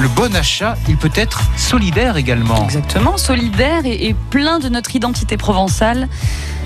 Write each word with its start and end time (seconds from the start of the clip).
le 0.00 0.08
bon 0.08 0.34
achat, 0.36 0.76
il 0.88 0.96
peut 0.96 1.10
être 1.14 1.42
solidaire 1.56 2.16
également. 2.16 2.64
Exactement, 2.64 3.16
solidaire 3.16 3.84
et, 3.84 4.08
et 4.08 4.14
plein 4.14 4.58
de 4.58 4.68
notre 4.68 4.94
identité 4.94 5.36
provençale, 5.36 6.08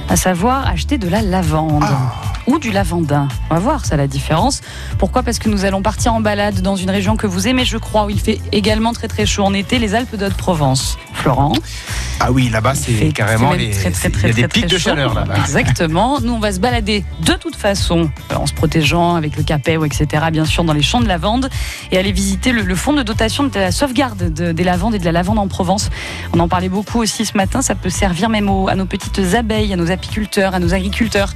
à 0.08 0.16
savoir 0.16 0.66
acheter 0.66 0.98
de 0.98 1.08
la 1.08 1.22
lavande. 1.22 1.84
Ah. 1.84 2.31
Ou 2.46 2.58
du 2.58 2.72
lavandin. 2.72 3.28
On 3.50 3.54
va 3.54 3.60
voir 3.60 3.84
ça 3.84 3.96
la 3.96 4.06
différence. 4.08 4.62
Pourquoi? 4.98 5.22
Parce 5.22 5.38
que 5.38 5.48
nous 5.48 5.64
allons 5.64 5.80
partir 5.82 6.12
en 6.12 6.20
balade 6.20 6.61
dans 6.61 6.74
une 6.76 6.90
région 6.90 7.16
que 7.16 7.26
vous 7.26 7.46
aimez, 7.46 7.64
je 7.64 7.76
crois, 7.79 8.04
où 8.06 8.11
il 8.11 8.18
fait 8.20 8.40
également 8.50 8.92
très 8.92 9.06
très 9.08 9.26
chaud 9.26 9.45
en 9.45 9.54
été, 9.54 9.79
les 9.79 9.95
Alpes 9.95 10.16
d'Haute-Provence. 10.16 10.98
Florent? 11.14 11.52
Ah 12.18 12.32
oui, 12.32 12.48
là-bas, 12.48 12.75
c'est 12.75 13.08
carrément 13.12 13.52
les. 13.52 13.70
très, 13.70 13.90
très, 13.90 14.08
il 14.08 14.14
y 14.14 14.18
très, 14.18 14.29
a 14.30 14.32
des 14.32 14.43
très, 14.43 14.48
pics 14.48 14.66
très 14.66 14.75
de 14.75 14.79
chaud. 14.79 14.90
chaleur 14.90 15.14
là-bas. 15.14 15.34
Exactement. 15.36 16.20
Nous, 16.20 16.32
on 16.32 16.39
va 16.40 16.52
se 16.52 16.58
balader 16.61 17.04
de 17.20 17.32
toute 17.34 17.54
façon, 17.57 18.11
euh, 18.30 18.34
en 18.36 18.46
se 18.46 18.52
protégeant 18.54 19.14
avec 19.14 19.36
le 19.36 19.43
capet, 19.45 19.77
etc., 19.84 20.06
bien 20.32 20.45
sûr, 20.45 20.64
dans 20.64 20.72
les 20.72 20.82
champs 20.82 21.00
de 21.00 21.09
lavande, 21.09 21.48
et 21.93 21.98
aller 21.98 22.12
visiter 22.12 22.52
le, 22.52 22.62
le 22.62 22.74
fonds 22.74 22.93
de 22.93 23.02
dotation 23.02 23.45
de 23.45 23.54
la 23.59 23.70
sauvegarde 23.72 24.32
de- 24.32 24.52
des 24.52 24.64
lavandes 24.64 24.95
et 24.95 24.98
de 24.98 25.04
la 25.04 25.12
lavande 25.12 25.39
en 25.39 25.46
Provence. 25.48 25.90
On 26.32 26.40
en 26.40 26.48
parlait 26.48 26.68
beaucoup 26.68 27.00
aussi 27.00 27.25
ce 27.25 27.36
matin. 27.36 27.62
Ça 27.62 27.75
peut 27.76 27.90
servir 27.90 28.29
même 28.29 28.48
aux- 28.50 28.68
à 28.68 28.75
nos 28.75 28.86
petites 28.86 29.20
abeilles, 29.34 29.72
à 29.72 29.76
nos 29.76 29.90
apiculteurs, 29.90 30.54
à 30.54 30.59
nos 30.61 30.75
agriculteurs. 30.75 31.32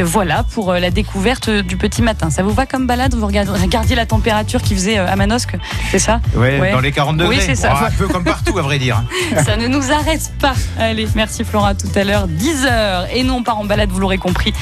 Voilà 0.00 0.44
pour 0.54 0.70
euh, 0.70 0.78
la 0.78 0.90
découverte 0.90 1.48
euh, 1.48 1.62
du 1.62 1.76
petit 1.76 2.00
matin. 2.00 2.30
Ça 2.30 2.44
vous 2.44 2.52
va 2.52 2.64
comme 2.64 2.86
balade? 2.86 3.14
Vous 3.14 3.26
regardiez 3.26 3.96
la 3.96 4.06
température 4.06 4.62
qui 4.62 4.74
faisait 4.74 4.98
euh, 4.98 5.10
à 5.10 5.16
Manosque, 5.16 5.56
c'est 5.90 5.98
ça? 5.98 6.20
Ouais, 6.36 6.60
Ouais. 6.60 6.70
dans 6.72 6.80
les 6.80 6.92
40 6.92 7.16
degrés. 7.16 7.36
Oui, 7.36 7.42
c'est 7.44 7.56
ça. 7.56 7.70
Bon, 7.70 7.86
un 7.86 7.90
peu 7.90 8.06
comme 8.06 8.22
partout, 8.22 8.56
à 8.58 8.62
vrai 8.62 8.78
dire. 8.78 9.02
Ça 9.44 9.56
ne 9.56 9.66
nous 9.66 9.90
arrête 9.90 10.32
pas. 10.38 10.54
Allez, 10.78 11.08
merci 11.16 11.42
Flora, 11.42 11.70
à 11.70 11.74
tout 11.74 11.88
à 11.96 12.04
l'heure, 12.04 12.28
10h. 12.28 13.08
Et 13.12 13.24
nous, 13.24 13.34
on 13.34 13.42
part 13.42 13.58
en 13.58 13.64
balade, 13.64 13.90
vous 13.90 13.98
l'aurez 13.98 14.18
compris, 14.18 14.52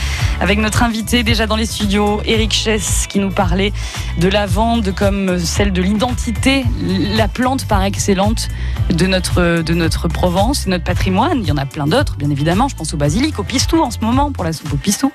avec 0.41 0.59
notre 0.59 0.83
invité 0.83 1.23
déjà 1.23 1.47
dans 1.47 1.57
les 1.57 1.67
studios, 1.67 2.23
Eric 2.25 2.53
Chess, 2.55 3.07
qui 3.07 3.19
nous 3.19 3.31
parlait 3.31 3.73
de 4.19 4.29
la 4.29 4.47
vente 4.47 4.95
comme 4.95 5.39
celle 5.39 5.73
de 5.73 5.83
l'identité, 5.83 6.65
la 6.81 7.29
plante 7.29 7.67
par 7.67 7.83
excellente 7.85 8.49
de 8.91 9.07
notre, 9.07 9.61
de 9.63 9.75
notre 9.75 10.09
Provence, 10.09 10.67
notre 10.67 10.84
patrimoine. 10.84 11.39
Il 11.43 11.47
y 11.49 11.53
en 11.53 11.59
a 11.59 11.67
plein 11.67 11.87
d'autres, 11.87 12.17
bien 12.17 12.31
évidemment. 12.31 12.69
Je 12.69 12.77
pense 12.77 12.95
au 12.95 12.97
basilic, 12.97 13.39
au 13.39 13.43
pistou 13.43 13.83
en 13.83 13.91
ce 13.91 13.99
moment, 14.01 14.33
pour 14.33 14.45
la 14.45 14.53
soupe 14.55 14.73
au 14.73 14.77
pistou. 14.77 15.12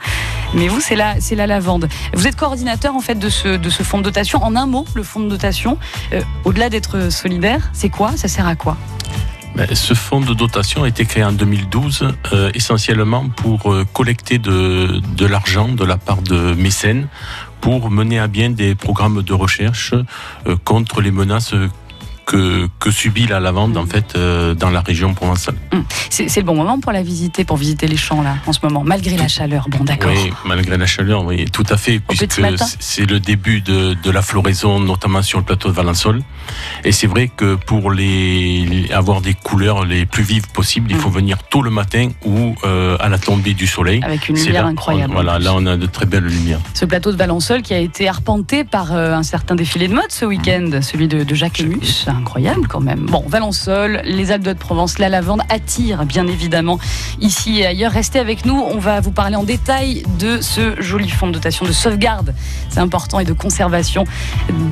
Mais 0.58 0.70
vous, 0.70 0.82
c'est 0.82 0.96
la, 0.96 1.22
c'est 1.22 1.36
la 1.36 1.46
lavande. 1.46 1.88
Vous 2.14 2.26
êtes 2.26 2.36
coordinateur, 2.36 2.96
en 2.96 3.00
fait, 3.00 3.14
de 3.14 3.30
ce, 3.30 3.58
de 3.58 3.70
ce 3.70 3.84
fonds 3.84 4.00
de 4.00 4.04
dotation. 4.04 4.44
En 4.44 4.56
un 4.56 4.66
mot, 4.66 4.86
le 4.96 5.04
fonds 5.04 5.20
de 5.20 5.30
dotation, 5.30 5.78
euh, 6.14 6.22
au-delà 6.46 6.70
d'être 6.70 7.12
solidaire, 7.12 7.70
c'est 7.74 7.90
quoi? 7.90 8.18
Ça 8.18 8.28
sert 8.28 8.48
à 8.48 8.56
quoi? 8.56 8.76
Ben, 9.56 9.68
Ce 9.76 9.94
fonds 9.94 10.20
de 10.20 10.34
dotation 10.34 10.82
a 10.82 10.88
été 10.88 11.06
créé 11.06 11.24
en 11.24 11.32
2012 11.32 12.08
euh, 12.34 12.50
essentiellement 12.56 13.30
pour 13.30 13.72
euh, 13.72 13.86
collecter 13.94 14.40
de, 14.40 15.00
de 15.16 15.26
l'argent 15.28 15.68
de 15.68 15.86
la 15.86 15.98
part 15.98 16.24
de 16.24 16.56
mécènes 16.56 17.08
pour 17.62 17.92
mener 17.92 18.18
à 18.18 18.26
bien 18.28 18.50
des 18.50 18.74
programmes 18.74 19.22
de 19.22 19.34
recherche 19.34 19.94
contre 20.64 21.02
les 21.02 21.12
menaces 21.12 21.54
que, 22.28 22.68
que 22.80 22.92
subit 22.92 23.26
la 23.26 23.40
lavande 23.40 23.78
en 23.78 23.86
fait 23.88 24.14
euh, 24.16 24.54
dans 24.54 24.70
la 24.70 24.82
région 24.82 25.14
provençale. 25.16 25.56
C'est 26.10 26.28
c'est 26.30 26.42
le 26.42 26.46
bon 26.46 26.56
moment 26.56 26.80
pour 26.80 26.92
la 26.92 27.02
visiter, 27.02 27.46
pour 27.46 27.58
visiter 27.58 27.88
les 27.88 27.98
champs 27.98 28.22
là, 28.22 28.36
en 28.46 28.54
ce 28.54 28.60
moment, 28.62 28.84
malgré 28.84 29.16
la 29.18 29.28
chaleur. 29.30 29.66
Bon, 29.70 29.84
d'accord. 29.84 30.12
Oui, 30.14 30.32
malgré 30.46 30.78
la 30.78 30.86
chaleur, 30.86 31.24
oui, 31.26 31.46
tout 31.52 31.64
à 31.70 31.78
fait, 31.78 32.00
puisque 32.00 32.28
c'est 32.80 33.06
le 33.06 33.20
début 33.20 33.62
de, 33.62 33.96
de 33.96 34.12
la 34.12 34.22
floraison, 34.22 34.80
notamment 34.80 35.22
sur 35.22 35.40
le 35.40 35.46
plateau 35.46 35.70
de 35.70 35.74
Valençol. 35.74 36.22
Et 36.84 36.92
c'est 36.92 37.08
vrai 37.08 37.30
que 37.36 37.56
pour 37.56 37.92
les, 37.92 38.90
avoir 38.94 39.22
des 39.22 39.34
couleurs 39.34 39.86
les 39.86 40.06
plus 40.06 40.24
vives 40.24 40.50
possibles, 40.52 40.92
il 40.92 40.98
faut 40.98 41.10
venir 41.10 41.38
tôt 41.50 41.62
le 41.62 41.70
matin 41.70 42.10
ou 42.26 42.56
euh, 42.66 42.98
à 43.00 43.08
la 43.10 43.18
tombée 43.18 43.54
du 43.54 43.68
soleil. 43.68 44.02
Avec 44.04 44.28
une 44.28 44.36
lumière 44.36 44.64
là- 44.64 44.70
incroyable. 44.70 45.14
Voilà, 45.14 45.40
là 45.40 45.54
on 45.56 45.66
a 45.66 45.78
de 45.78 45.86
très 45.86 46.06
belles 46.06 46.26
lumières. 46.26 46.60
Ce 46.74 46.84
plateau 46.86 47.12
de 47.14 47.18
Valençol 47.18 47.62
qui 47.62 47.74
a 47.74 47.80
été 47.80 48.08
arpenté 48.10 48.66
par 48.66 48.94
euh, 48.94 49.14
un 49.14 49.24
certain 49.24 49.56
défilé 49.56 49.88
de 49.88 49.94
mode 49.94 50.12
ce 50.12 50.26
week-end, 50.26 50.70
celui 50.82 51.08
de, 51.08 51.24
de 51.24 51.36
Jacques 51.36 51.60
Lemus. 51.60 52.06
Incroyable 52.18 52.68
quand 52.68 52.80
même. 52.80 53.06
Bon, 53.06 53.24
Valençol, 53.28 54.02
les 54.04 54.32
Alpes 54.32 54.44
de 54.44 54.54
Provence, 54.54 54.98
la 54.98 55.08
lavande 55.08 55.42
attire 55.50 56.06
bien 56.06 56.26
évidemment 56.26 56.80
ici 57.20 57.60
et 57.60 57.68
ailleurs. 57.68 57.92
Restez 57.92 58.20
avec 58.20 58.46
nous, 58.46 58.60
on 58.60 58.80
va 58.80 59.00
vous 59.02 59.12
parler 59.12 59.36
en 59.36 59.44
détail 59.44 60.04
de 60.18 60.42
ce 60.42 60.82
joli 60.82 61.10
fonds 61.10 61.28
de 61.28 61.34
dotation 61.34 61.66
de 61.66 61.72
sauvegarde, 61.72 62.34
c'est 62.70 62.80
important, 62.80 63.20
et 63.20 63.26
de 63.26 63.34
conservation 63.34 64.04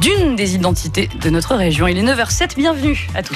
d'une 0.01 0.35
des 0.35 0.55
identités 0.55 1.09
de 1.21 1.29
notre 1.29 1.55
région. 1.55 1.87
Il 1.87 1.97
est 1.97 2.03
9h07, 2.03 2.55
bienvenue 2.55 3.07
à 3.13 3.21
tous. 3.21 3.35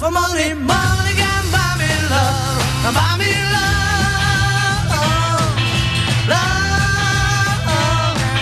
For 0.00 0.10
money. 0.10 0.54
Money 0.54 1.14
can 1.14 1.44
buy 1.52 1.76
me 1.76 1.90
love. 2.08 2.62
Buy 2.96 3.18
me 3.18 3.32
love. 3.54 4.88
Love. 6.26 6.38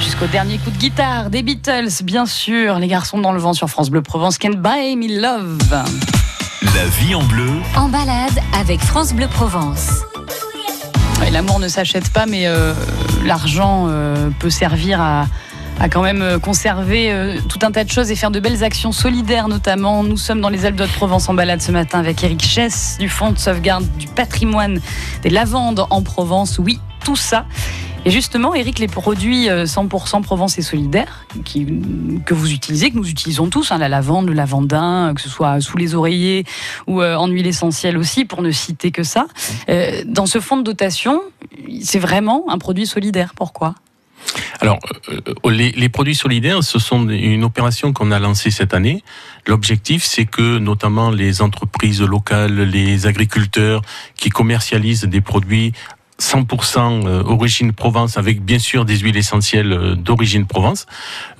Jusqu'au 0.00 0.26
dernier 0.28 0.56
coup 0.58 0.70
de 0.70 0.78
guitare 0.78 1.28
des 1.28 1.42
Beatles, 1.42 2.02
bien 2.02 2.24
sûr. 2.24 2.78
Les 2.78 2.88
garçons 2.88 3.18
dans 3.18 3.32
le 3.32 3.40
vent 3.40 3.52
sur 3.52 3.68
France 3.68 3.90
Bleu 3.90 4.00
Provence. 4.00 4.38
Can 4.38 4.54
buy 4.56 4.96
me 4.96 5.20
love. 5.20 5.58
La 6.74 6.86
vie 6.86 7.14
en 7.14 7.22
bleu, 7.24 7.50
En 7.76 7.88
balade 7.88 8.40
avec 8.58 8.80
France 8.80 9.12
Bleu 9.12 9.28
Provence. 9.28 10.00
Ouais, 11.20 11.30
L'amour 11.30 11.58
ne 11.58 11.68
s'achète 11.68 12.10
pas, 12.10 12.24
mais 12.26 12.46
euh, 12.46 12.72
l'argent 13.24 13.86
euh, 13.88 14.30
peut 14.38 14.50
servir 14.50 15.00
à, 15.00 15.26
à 15.80 15.88
quand 15.88 16.02
même 16.02 16.22
euh, 16.22 16.38
conserver 16.38 17.12
euh, 17.12 17.38
tout 17.48 17.58
un 17.62 17.70
tas 17.70 17.84
de 17.84 17.90
choses 17.90 18.10
et 18.10 18.16
faire 18.16 18.30
de 18.30 18.40
belles 18.40 18.64
actions 18.64 18.92
solidaires 18.92 19.48
notamment. 19.48 20.02
Nous 20.02 20.16
sommes 20.16 20.40
dans 20.40 20.48
les 20.48 20.64
Alpes 20.64 20.76
de 20.76 20.86
Provence 20.86 21.28
en 21.28 21.34
balade 21.34 21.60
ce 21.60 21.72
matin 21.72 21.98
avec 21.98 22.22
Eric 22.22 22.42
Chess 22.42 22.96
du 22.98 23.08
Fonds 23.08 23.32
de 23.32 23.38
sauvegarde 23.38 23.84
du 23.98 24.06
patrimoine 24.06 24.80
des 25.22 25.30
lavandes 25.30 25.86
en 25.90 26.02
Provence. 26.02 26.58
Oui, 26.58 26.80
tout 27.04 27.16
ça. 27.16 27.46
Et 28.04 28.10
justement, 28.10 28.54
Eric, 28.54 28.78
les 28.78 28.86
produits 28.86 29.50
euh, 29.50 29.64
100% 29.64 30.22
Provence 30.22 30.58
et 30.58 30.62
solidaire 30.62 31.26
qui, 31.44 31.66
que 32.24 32.32
vous 32.32 32.52
utilisez, 32.52 32.90
que 32.90 32.96
nous 32.96 33.08
utilisons 33.08 33.48
tous, 33.48 33.72
hein, 33.72 33.78
la 33.78 33.88
lavande, 33.88 34.28
le 34.28 34.34
lavandin, 34.34 35.12
que 35.14 35.20
ce 35.20 35.28
soit 35.28 35.60
sous 35.60 35.76
les 35.76 35.94
oreillers 35.94 36.44
ou 36.86 37.02
euh, 37.02 37.16
en 37.16 37.26
huile 37.26 37.46
essentielle 37.46 37.98
aussi, 37.98 38.24
pour 38.24 38.42
ne 38.42 38.50
citer 38.50 38.92
que 38.92 39.02
ça. 39.02 39.26
Euh, 39.68 40.02
dans 40.06 40.26
ce 40.26 40.40
fonds 40.40 40.56
de 40.56 40.62
dotation, 40.62 41.20
c'est 41.82 41.98
vraiment 41.98 42.44
un 42.48 42.58
produit 42.58 42.86
solidaire. 42.86 43.32
Pourquoi? 43.34 43.74
Alors, 44.60 44.78
euh, 45.08 45.50
les, 45.50 45.72
les 45.72 45.88
produits 45.88 46.14
solidaires, 46.14 46.62
ce 46.62 46.78
sont 46.78 47.08
une 47.08 47.44
opération 47.44 47.92
qu'on 47.92 48.10
a 48.10 48.18
lancée 48.18 48.50
cette 48.50 48.74
année. 48.74 49.02
L'objectif, 49.46 50.04
c'est 50.04 50.26
que 50.26 50.58
notamment 50.58 51.10
les 51.10 51.42
entreprises 51.42 52.02
locales, 52.02 52.60
les 52.62 53.06
agriculteurs 53.06 53.82
qui 54.16 54.30
commercialisent 54.30 55.04
des 55.04 55.20
produits 55.20 55.72
100% 56.20 57.06
euh, 57.06 57.22
origine 57.24 57.72
Provence, 57.72 58.18
avec 58.18 58.42
bien 58.44 58.58
sûr 58.58 58.84
des 58.84 58.98
huiles 58.98 59.16
essentielles 59.16 59.72
euh, 59.72 59.94
d'origine 59.94 60.46
Provence, 60.46 60.86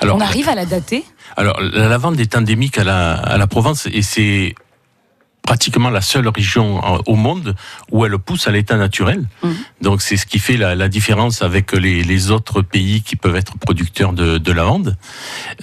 on 0.02 0.20
arrive 0.20 0.48
à 0.48 0.54
la 0.54 0.66
dater? 0.66 1.04
Alors, 1.36 1.58
la 1.60 1.88
lavande 1.88 2.20
est 2.20 2.36
endémique 2.36 2.78
à 2.78 2.84
la, 2.84 3.14
à 3.14 3.38
la 3.38 3.46
Provence 3.46 3.88
et 3.90 4.02
c'est 4.02 4.54
pratiquement 5.42 5.90
la 5.90 6.00
seule 6.00 6.28
région 6.28 6.78
en- 6.84 7.00
au 7.06 7.16
monde 7.16 7.54
où 7.90 8.04
elle 8.06 8.16
pousse 8.18 8.46
à 8.46 8.52
l'état 8.52 8.76
naturel. 8.76 9.24
Mhm. 9.42 9.54
Donc, 9.80 10.00
c'est 10.02 10.16
ce 10.16 10.24
qui 10.26 10.38
fait 10.38 10.56
la, 10.56 10.74
la 10.74 10.88
différence 10.88 11.42
avec 11.42 11.72
les, 11.72 12.04
les 12.04 12.30
autres 12.30 12.62
pays 12.62 13.02
qui 13.02 13.16
peuvent 13.16 13.36
être 13.36 13.58
producteurs 13.58 14.12
de, 14.12 14.38
de 14.38 14.52
lavande. 14.52 14.96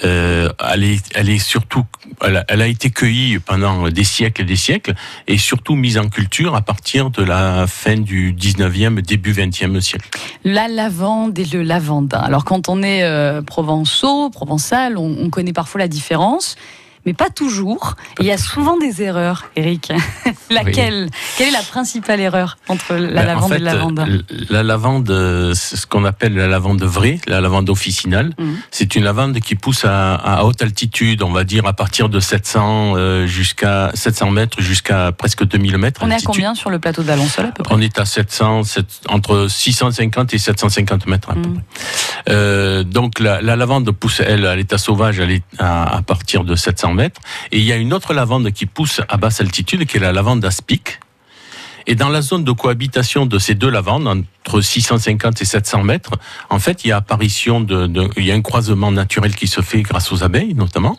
Euh, 0.04 0.50
elle, 0.74 0.84
est, 0.84 1.04
elle 1.16 1.30
est 1.30 1.40
surtout, 1.40 1.86
elle 2.22 2.38
a, 2.38 2.46
elle 2.50 2.62
a 2.62 2.68
été 2.68 2.90
cueillie 2.92 3.40
pendant 3.40 3.90
des 3.90 4.04
siècles 4.04 4.42
et 4.42 4.46
des 4.46 4.56
siècles 4.58 4.94
et 5.28 5.38
surtout 5.38 5.76
mise 5.76 5.98
en 5.98 6.10
culture 6.10 6.56
à 6.56 6.62
partir 6.62 7.10
de 7.10 7.24
la 7.24 7.66
fin 7.68 7.96
du 7.96 8.34
19e, 8.34 9.02
début 9.02 9.32
20e 9.34 9.80
siècle. 9.80 10.10
La 10.44 10.68
lavande 10.68 11.38
et 11.40 11.46
le 11.46 11.64
lavandin. 11.64 12.20
Alors 12.20 12.44
quand 12.44 12.68
on 12.70 12.84
est 12.84 13.04
euh, 13.04 13.42
provençaux, 13.42 14.30
provençal, 14.30 14.98
on, 14.98 15.16
on 15.20 15.30
connaît 15.30 15.54
parfois 15.54 15.80
la 15.80 15.88
différence, 15.88 16.56
mais 17.06 17.14
pas 17.14 17.30
toujours. 17.30 17.96
Et 18.20 18.24
il 18.24 18.26
y 18.28 18.32
a 18.32 18.38
souvent 18.38 18.78
des 18.78 19.02
erreurs, 19.02 19.46
Eric. 19.56 19.92
Laquelle? 20.50 21.10
Quelle 21.38 21.48
est 21.50 21.52
la 21.52 21.62
principale 21.62 22.20
erreur 22.20 22.58
entre 22.68 22.94
la 22.96 23.24
Ben, 23.24 23.26
lavande 23.28 23.44
en 23.44 23.48
fait, 23.48 23.56
et 23.56 23.60
le 23.60 23.66
lavandin 23.66 24.08
euh, 24.10 24.22
La 24.50 24.64
lavande, 24.64 25.08
ce 25.54 25.86
qu'on 25.88 26.06
appelle 26.06 26.36
la 26.36 26.48
lavande 26.48 26.84
vraie, 26.84 27.20
la 27.28 27.42
lavande 27.42 27.70
officinale. 27.70 28.34
Mhm. 28.38 28.58
C'est 28.72 28.96
une 28.96 29.04
lavande 29.04 29.40
qui 29.40 29.56
pousse 29.56 29.86
à, 29.86 30.16
à 30.16 30.44
haute 30.44 30.62
altitude, 30.62 31.24
on 31.24 31.32
va 31.32 31.44
dire 31.44 31.66
à 31.66 31.74
partir 31.74 32.10
de 32.10 32.20
700 32.20 32.94
euh, 32.96 33.28
jusqu'à 33.28 33.92
700 33.94 34.32
mètres 34.32 34.62
jusqu'à 34.62 35.12
presque 35.12 35.46
2000 35.46 35.78
mètres. 35.78 36.02
On 36.04 36.10
est 36.12 36.16
à 36.16 36.20
combien 36.26 36.56
sur 36.56 36.70
le 36.70 36.80
plateau 36.80 37.04
d'Alençol 37.04 37.46
à 37.46 37.52
peu 37.52 37.64
près? 37.64 37.74
On 37.76 37.82
est 37.82 37.98
à 38.00 38.06
700, 38.06 38.64
sept- 38.64 39.02
entre 39.08 39.48
650 39.50 40.34
et 40.34 40.38
750 40.38 41.08
mètres 41.08 41.30
à 41.32 41.34
peu 41.34 41.40
Mhm. 41.40 41.54
près. 41.54 41.64
Euh, 42.30 42.84
donc 42.84 43.20
la, 43.20 43.42
la 43.42 43.56
lavande 43.56 43.90
pousse, 43.92 44.22
elle, 44.26 44.46
à 44.46 44.56
l'état 44.56 44.78
sauvage, 44.78 45.20
elle 45.20 45.32
est 45.32 45.44
à, 45.58 45.98
à 45.98 46.02
partir 46.02 46.44
de 46.44 46.56
700 46.56 46.89
Et 47.52 47.60
il 47.60 47.64
y 47.64 47.72
a 47.72 47.76
une 47.76 47.94
autre 47.94 48.14
lavande 48.14 48.52
qui 48.52 48.66
pousse 48.66 49.02
à 49.08 49.18
basse 49.18 49.42
altitude, 49.42 49.86
qui 49.86 49.98
est 49.98 50.00
la 50.00 50.12
lavande 50.12 50.44
aspic. 50.46 51.00
Et 51.88 51.96
dans 51.96 52.10
la 52.10 52.22
zone 52.22 52.44
de 52.44 52.52
cohabitation 52.52 53.26
de 53.26 53.40
ces 53.40 53.56
deux 53.56 53.70
lavandes, 53.70 54.08
entre 54.08 54.62
650 54.62 55.42
et 55.42 55.46
700 55.46 55.84
mètres, 55.84 56.12
en 56.50 56.60
fait, 56.60 56.84
il 56.84 56.90
y 56.90 56.92
a 56.92 56.98
apparition 56.98 57.62
de, 57.62 57.88
de- 57.88 58.10
il 58.18 58.26
y 58.26 58.32
a 58.32 58.36
un 58.36 58.42
croisement 58.42 58.92
naturel 58.92 59.36
qui 59.36 59.48
se 59.48 59.62
fait 59.62 59.82
grâce 59.82 60.12
aux 60.12 60.24
abeilles, 60.24 60.54
notamment, 60.54 60.98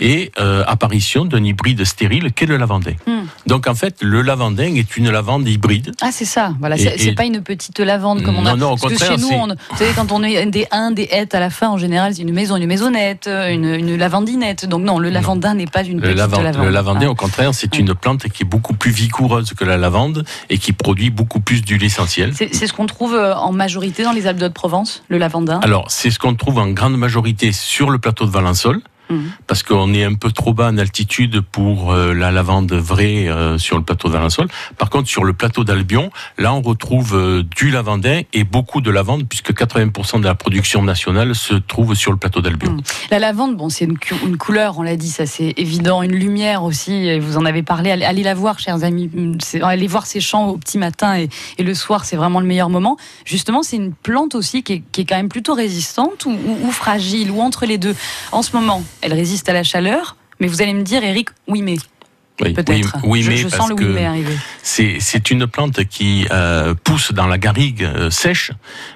et 0.00 0.32
euh, 0.38 0.64
apparition 0.66 1.24
d'un 1.24 1.44
hybride 1.44 1.84
stérile 1.84 2.32
qu'est 2.32 2.46
le 2.46 2.56
lavandin. 2.56 2.92
Hmm. 3.06 3.26
Donc, 3.46 3.66
en 3.66 3.74
fait, 3.74 3.96
le 4.02 4.22
lavandin 4.22 4.74
est 4.74 4.96
une 4.96 5.10
lavande 5.10 5.46
hybride 5.48 5.92
Ah 6.00 6.10
c'est 6.12 6.24
ça, 6.24 6.54
voilà, 6.60 6.76
c'est 6.76 6.96
et- 7.00 7.14
pas 7.14 7.24
une 7.24 7.42
petite 7.42 7.78
lavande 7.80 8.22
comme 8.22 8.36
on 8.36 8.46
a. 8.46 8.50
Non, 8.52 8.56
non, 8.56 8.72
au 8.72 8.76
Parce 8.76 8.92
que 8.94 8.98
contraire, 8.98 9.12
chez 9.18 9.22
nous, 9.22 9.28
on, 9.30 9.46
vous 9.48 9.76
savez, 9.76 9.92
quand 9.94 10.12
on 10.12 10.22
est 10.22 10.46
des 10.46 10.66
uns, 10.70 10.90
des 10.90 11.08
hêtes 11.10 11.34
à 11.34 11.40
la 11.40 11.50
fin, 11.50 11.68
en 11.68 11.78
général, 11.78 12.14
c'est 12.14 12.22
une 12.22 12.32
maison, 12.32 12.56
une 12.56 12.66
maisonnette, 12.66 13.26
une, 13.28 13.64
une 13.74 13.96
lavandinette. 13.96 14.66
Donc 14.66 14.82
non, 14.82 14.98
le 14.98 15.10
lavandin 15.10 15.54
n'est 15.54 15.66
pas 15.66 15.82
une 15.84 15.96
Le, 16.00 16.02
petite 16.14 16.18
lavan- 16.18 16.42
lavande. 16.42 16.64
le 16.64 16.70
lavandin, 16.70 17.06
Ah. 17.06 17.10
au 17.10 17.14
contraire, 17.14 17.54
c'est 17.54 17.72
Ouais. 17.74 17.80
une 17.80 17.94
plante 17.94 18.28
qui 18.28 18.42
est 18.42 18.46
beaucoup 18.46 18.74
plus 18.74 18.90
vigoureuse 18.90 19.52
que 19.54 19.64
la 19.64 19.76
lavande 19.76 20.24
et 20.50 20.58
qui 20.58 20.72
produit 20.72 21.10
beaucoup 21.10 21.40
plus 21.40 21.62
d'huile 21.62 21.84
essentielle. 21.84 22.32
C'est 22.34 22.66
ce 22.66 22.72
qu'on 22.72 22.86
trouve 22.86 23.14
euh, 23.14 23.34
en 23.34 23.52
majorité 23.52 24.02
dans 24.02 24.12
les 24.12 24.26
Alpes 24.26 24.38
de 24.38 24.48
Provence, 24.48 25.02
le 25.08 25.18
lavandin? 25.18 25.60
Alors, 25.60 25.90
c'est 25.90 26.10
ce 26.10 26.18
qu'on 26.18 26.34
trouve 26.34 26.58
en 26.58 26.68
grande 26.68 26.96
majorité 26.96 27.52
sur 27.52 27.90
le 27.90 27.98
plateau 27.98 28.24
de 28.24 28.30
Valençol, 28.30 28.80
Mhm. 29.08 29.30
parce 29.46 29.62
qu'on 29.62 29.92
est 29.94 30.04
un 30.04 30.14
peu 30.14 30.30
trop 30.32 30.52
bas 30.52 30.68
en 30.68 30.78
altitude 30.78 31.40
pour 31.40 31.92
euh, 31.92 32.12
la 32.12 32.30
lavande 32.32 32.72
vraie 32.72 33.28
euh, 33.28 33.56
sur 33.58 33.76
le 33.76 33.82
plateau 33.84 34.08
de 34.08 34.12
Valençol. 34.14 34.48
Par 34.78 34.90
contre, 34.90 35.08
sur 35.08 35.24
le 35.24 35.32
plateau 35.32 35.64
d'Albion, 35.64 36.10
là, 36.38 36.52
on 36.54 36.60
retrouve 36.62 37.14
euh, 37.14 37.42
du 37.56 37.70
lavandin 37.70 38.22
et 38.32 38.44
beaucoup 38.44 38.80
de 38.80 38.90
lavande, 38.90 39.28
puisque 39.28 39.52
80% 39.52 40.20
de 40.20 40.24
la 40.24 40.34
production 40.34 40.82
nationale 40.82 41.34
se 41.34 41.54
trouve 41.54 41.94
sur 41.94 42.10
le 42.12 42.18
plateau 42.18 42.40
d'Albion. 42.40 42.72
Mhm. 42.72 42.82
La 43.10 43.18
lavande, 43.18 43.56
bon, 43.56 43.68
c'est 43.68 43.84
une, 43.84 43.98
couleur, 44.38 44.78
on 44.78 44.82
l'a 44.82 44.96
dit, 44.96 45.10
ça 45.10 45.26
c'est 45.26 45.54
évident, 45.56 46.02
une 46.02 46.12
lumière 46.16 46.62
aussi. 46.64 47.18
Vous 47.18 47.36
en 47.36 47.44
avez 47.44 47.62
parlé. 47.62 47.90
Allez, 47.90 48.04
allez 48.04 48.22
la 48.22 48.34
voir, 48.34 48.58
chers 48.58 48.82
amis. 48.84 49.10
C'est- 49.42 49.62
Allez 49.62 49.86
voir 49.86 50.06
ces 50.06 50.20
champs 50.20 50.48
au 50.48 50.56
petit 50.58 50.78
matin 50.78 51.16
et, 51.18 51.28
et 51.58 51.62
le 51.62 51.74
soir, 51.74 52.04
c'est 52.04 52.16
vraiment 52.16 52.40
le 52.40 52.46
meilleur 52.46 52.70
moment. 52.70 52.96
Justement, 53.24 53.62
c'est 53.62 53.76
une 53.76 53.92
plante 53.92 54.34
aussi 54.34 54.62
qui 54.62 54.72
est, 54.74 54.82
qui 54.92 55.02
est 55.02 55.04
quand 55.04 55.16
même 55.16 55.28
plutôt 55.28 55.54
résistante 55.54 56.24
ou, 56.24 56.30
ou- 56.30 56.66
ou 56.66 56.70
fragile 56.70 57.30
ou 57.30 57.40
entre 57.40 57.66
les 57.66 57.78
deux. 57.78 57.94
En 58.32 58.42
ce 58.42 58.54
moment, 58.56 58.82
elle 59.06 59.14
résiste 59.14 59.48
à 59.48 59.52
la 59.52 59.62
chaleur. 59.62 60.16
Mais 60.40 60.48
vous 60.48 60.62
allez 60.62 60.74
me 60.74 60.82
dire, 60.82 61.02
Eric, 61.04 61.30
oui 61.46 61.62
mais 61.62 61.76
Oui, 62.40 62.52
peut-être. 62.52 62.96
oui, 63.02 63.10
oui, 63.10 63.22
je, 63.22 63.30
mais 63.30 63.36
je 63.36 63.48
parce 63.48 63.68
sens 63.68 63.70
le 63.70 63.88
mais 63.88 64.04
arriver. 64.04 64.34
C'est, 64.62 65.30
une 65.30 65.46
plante 65.46 65.84
qui 65.84 66.26
euh, 66.30 66.74
pousse 66.84 67.12
dans 67.12 67.26
la 67.26 67.38
garrigue 67.38 67.82
euh, 67.82 68.10
sèche, 68.10 68.52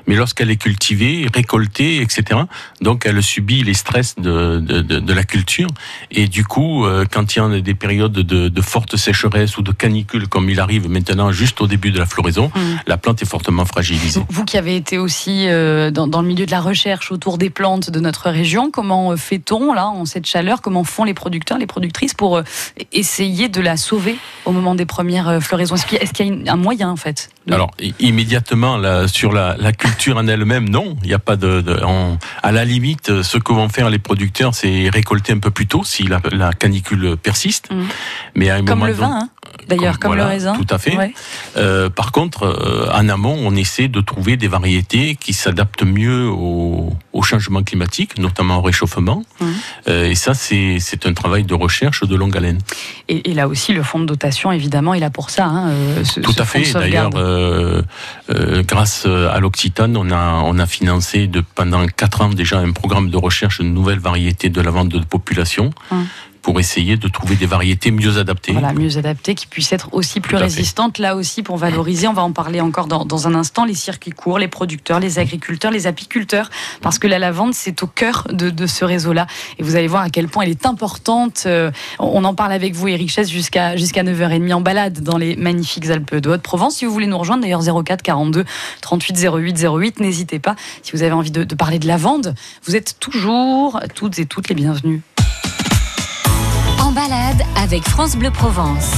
mais 0.06 0.14
lorsqu'elle 0.14 0.50
est 0.50 0.56
cultivée, 0.56 1.26
récoltée, 1.32 2.02
etc., 2.02 2.40
donc 2.80 3.06
elle 3.06 3.22
subit 3.22 3.62
les 3.62 3.74
stress 3.74 4.16
de, 4.16 4.60
de, 4.60 4.80
de, 4.80 5.00
de 5.00 5.12
la 5.12 5.24
culture. 5.24 5.68
Et 6.10 6.28
du 6.28 6.44
coup, 6.44 6.84
euh, 6.84 7.04
quand 7.10 7.34
il 7.34 7.38
y 7.38 7.42
a 7.42 7.60
des 7.60 7.74
périodes 7.74 8.12
de, 8.12 8.60
forte 8.60 8.96
sécheresse 8.96 9.56
ou 9.56 9.62
de 9.62 9.72
canicule, 9.72 10.28
comme 10.28 10.50
il 10.50 10.60
arrive 10.60 10.88
maintenant 10.88 11.32
juste 11.32 11.60
au 11.60 11.66
début 11.66 11.90
de 11.90 11.98
la 11.98 12.06
floraison, 12.06 12.50
Mhm. 12.54 12.78
la 12.86 12.96
plante 12.96 13.22
est 13.22 13.26
fortement 13.26 13.64
fragilisée. 13.64 14.20
Vous, 14.28 14.44
qui 14.44 14.58
avez 14.58 14.76
été 14.76 14.98
aussi 14.98 15.46
dans, 15.46 16.06
dans 16.06 16.22
le 16.22 16.28
milieu 16.28 16.46
de 16.46 16.50
la 16.50 16.60
recherche 16.60 17.10
autour 17.10 17.38
des 17.38 17.50
plantes 17.50 17.90
de 17.90 18.00
notre 18.00 18.28
région, 18.30 18.70
comment 18.70 19.16
fait-on 19.16 19.72
là 19.72 19.88
en 19.88 20.04
cette 20.04 20.26
chaleur? 20.26 20.60
Comment 20.60 20.84
font 20.84 21.04
les 21.04 21.14
producteurs, 21.14 21.58
les 21.58 21.66
productrices 21.66 22.14
pour 22.14 22.36
euh, 22.38 22.42
essayer 23.30 23.48
de 23.48 23.60
la 23.60 23.76
sauver 23.76 24.16
au 24.44 24.52
moment 24.52 24.74
des 24.74 24.86
premières 24.86 25.28
euh, 25.28 25.40
floraisons? 25.40 25.74
Est-ce 25.76 26.12
qu'il 26.12 26.44
y 26.44 26.48
a, 26.48 26.52
un 26.52 26.56
moyen 26.56 26.90
en 26.90 26.96
fait 26.96 27.30
de- 27.46 27.54
Alors 27.54 27.70
immédiatement 27.98 28.76
là, 28.76 29.08
sur 29.08 29.32
la, 29.32 29.56
la 29.58 29.72
culture 29.72 30.16
en 30.16 30.26
elle-même, 30.26 30.68
non, 30.68 30.96
il 31.02 31.08
n'y 31.08 31.14
a 31.14 31.18
pas 31.18 31.36
de. 31.36 31.60
de- 31.60 31.80
on- 31.84 32.18
à 32.42 32.52
la 32.52 32.64
limite, 32.64 33.22
ce 33.22 33.38
que 33.38 33.52
vont 33.52 33.68
faire 33.68 33.90
les 33.90 33.98
producteurs, 33.98 34.54
c'est 34.54 34.88
récolter 34.90 35.32
un 35.32 35.38
peu 35.38 35.50
plus 35.50 35.66
tôt 35.66 35.84
si 35.84 36.04
la, 36.04 36.20
la 36.32 36.52
canicule 36.52 37.16
persiste. 37.16 37.70
Mhm. 37.70 37.86
Mais 38.34 38.50
à 38.50 38.54
un 38.56 38.58
Comme 38.64 38.78
moment 38.80 38.86
le 38.86 38.94
don- 38.94 39.00
vin, 39.08 39.18
hein, 39.22 39.28
d'ailleurs, 39.68 39.98
comme, 39.98 40.10
voilà, 40.10 40.24
le 40.24 40.28
raisin. 40.30 40.54
Tout 40.54 40.66
à 40.74 40.78
fait. 40.78 40.96
Ouais. 40.96 41.12
Euh, 41.56 41.88
par 41.90 42.12
contre, 42.12 42.44
euh, 42.44 42.88
en 42.92 43.08
amont, 43.08 43.36
on 43.40 43.54
essaie 43.56 43.88
de 43.88 44.00
trouver 44.00 44.36
des 44.36 44.48
variétés 44.48 45.14
qui 45.16 45.32
s'adaptent 45.32 45.82
mieux 45.84 46.28
au, 46.28 46.92
au 47.12 47.22
changement 47.22 47.62
climatique, 47.62 48.18
notamment 48.18 48.58
au 48.58 48.62
réchauffement. 48.62 49.22
Mhm. 49.40 49.52
Euh, 49.88 50.10
et 50.10 50.14
ça, 50.14 50.34
c'est 50.34 51.06
un 51.06 51.12
travail 51.14 51.44
de 51.44 51.54
recherche 51.54 52.04
de 52.04 52.16
longue 52.16 52.36
haleine. 52.36 52.58
Et, 53.08 53.30
et 53.30 53.34
là 53.34 53.48
aussi, 53.48 53.72
le 53.72 53.82
fonds 53.82 54.00
de 54.00 54.06
dotation, 54.06 54.52
évidemment, 54.52 54.94
est 54.94 55.00
là 55.00 55.10
pour 55.10 55.30
ça. 55.30 55.46
hein, 55.46 55.72
ce- 56.04 56.20
Tout 56.20 56.32
ce 56.32 56.42
à 56.42 56.44
fait. 56.44 56.72
D'ailleurs, 56.72 57.10
grâce 58.66 59.06
à 59.06 59.38
l'Occitane, 59.40 59.96
on 59.96 60.10
a, 60.10 60.42
on 60.44 60.58
a 60.58 60.66
financé 60.66 61.26
de, 61.26 61.42
pendant 61.54 61.86
quatre 61.86 62.22
ans 62.22 62.28
déjà 62.30 62.58
un 62.58 62.72
programme 62.72 63.10
de 63.10 63.16
recherche 63.16 63.58
de 63.58 63.64
nouvelles 63.64 63.98
variétés 63.98 64.48
de 64.48 64.60
lavande 64.60 64.88
de 64.88 64.98
population 65.04 65.70
Hum. 65.90 66.06
Pour 66.42 66.58
essayer 66.60 66.96
de 66.96 67.08
trouver 67.08 67.36
des 67.36 67.46
variétés 67.46 67.90
mieux 67.90 68.18
adaptées. 68.18 68.52
Voilà, 68.52 68.72
mieux 68.72 68.96
adaptées, 68.98 69.34
qui 69.34 69.46
puissent 69.46 69.72
être 69.72 69.88
aussi 69.92 70.20
plus 70.20 70.36
fait. 70.36 70.42
résistantes. 70.44 70.98
Là 70.98 71.16
aussi, 71.16 71.42
pour 71.42 71.56
valoriser, 71.56 72.08
on 72.08 72.12
va 72.12 72.22
en 72.22 72.32
parler 72.32 72.60
encore 72.60 72.86
dans, 72.86 73.04
dans 73.04 73.28
un 73.28 73.34
instant, 73.34 73.64
les 73.64 73.74
circuits 73.74 74.10
courts, 74.10 74.38
les 74.38 74.48
producteurs, 74.48 75.00
les 75.00 75.18
agriculteurs, 75.18 75.70
les 75.70 75.86
apiculteurs, 75.86 76.50
parce 76.80 76.98
que 76.98 77.06
la 77.06 77.18
lavande, 77.18 77.54
c'est 77.54 77.82
au 77.82 77.86
cœur 77.86 78.26
de, 78.32 78.50
de 78.50 78.66
ce 78.66 78.84
réseau-là. 78.84 79.26
Et 79.58 79.62
vous 79.62 79.76
allez 79.76 79.88
voir 79.88 80.02
à 80.02 80.10
quel 80.10 80.28
point 80.28 80.44
elle 80.44 80.50
est 80.50 80.66
importante. 80.66 81.44
Euh, 81.46 81.70
On 81.98 82.24
en 82.24 82.34
parle 82.34 82.52
avec 82.52 82.74
vous, 82.74 82.88
Eric 82.88 83.10
Chess, 83.10 83.30
jusqu'à 83.30 83.76
jusqu'à 83.76 84.02
9h30 84.02 84.52
en 84.52 84.60
balade 84.60 85.00
dans 85.00 85.18
les 85.18 85.36
magnifiques 85.36 85.88
Alpes 85.90 86.16
de 86.16 86.30
Haute-Provence. 86.30 86.76
Si 86.76 86.84
vous 86.86 86.92
voulez 86.92 87.06
nous 87.06 87.18
rejoindre, 87.18 87.42
d'ailleurs, 87.42 87.62
04 87.62 88.02
42 88.02 88.44
38 88.80 89.26
08 89.36 89.66
08, 89.78 90.00
n'hésitez 90.00 90.38
pas. 90.38 90.56
Si 90.82 90.92
vous 90.92 91.02
avez 91.02 91.12
envie 91.12 91.30
de, 91.30 91.44
de 91.44 91.54
parler 91.54 91.78
de 91.78 91.86
lavande, 91.86 92.34
vous 92.64 92.76
êtes 92.76 92.96
toujours 93.00 93.80
toutes 93.94 94.18
et 94.18 94.26
toutes 94.26 94.48
les 94.48 94.54
bienvenues. 94.54 95.02
En 96.90 96.92
balade 96.92 97.44
avec 97.54 97.88
France 97.88 98.16
Bleu 98.16 98.32
Provence. 98.32 98.90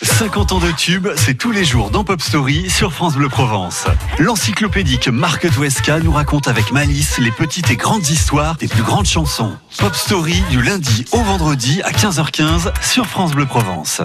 50 0.00 0.52
ans 0.52 0.58
de 0.60 0.70
tube, 0.70 1.08
c'est 1.16 1.34
tous 1.34 1.50
les 1.50 1.64
jours 1.64 1.90
dans 1.90 2.04
Pop 2.04 2.22
Story 2.22 2.70
sur 2.70 2.92
France 2.92 3.14
Bleu 3.14 3.28
Provence. 3.28 3.86
L'encyclopédique 4.20 5.08
Marc 5.08 5.52
Touesca 5.52 5.98
nous 5.98 6.12
raconte 6.12 6.46
avec 6.46 6.70
malice 6.70 7.18
les 7.18 7.32
petites 7.32 7.72
et 7.72 7.76
grandes 7.76 8.08
histoires 8.08 8.54
des 8.54 8.68
plus 8.68 8.84
grandes 8.84 9.06
chansons. 9.06 9.56
Pop 9.78 9.96
Story 9.96 10.40
du 10.50 10.62
lundi 10.62 11.04
au 11.10 11.20
vendredi 11.22 11.82
à 11.82 11.90
15h15 11.90 12.72
sur 12.80 13.06
France 13.06 13.32
Bleu 13.32 13.46
Provence. 13.46 14.02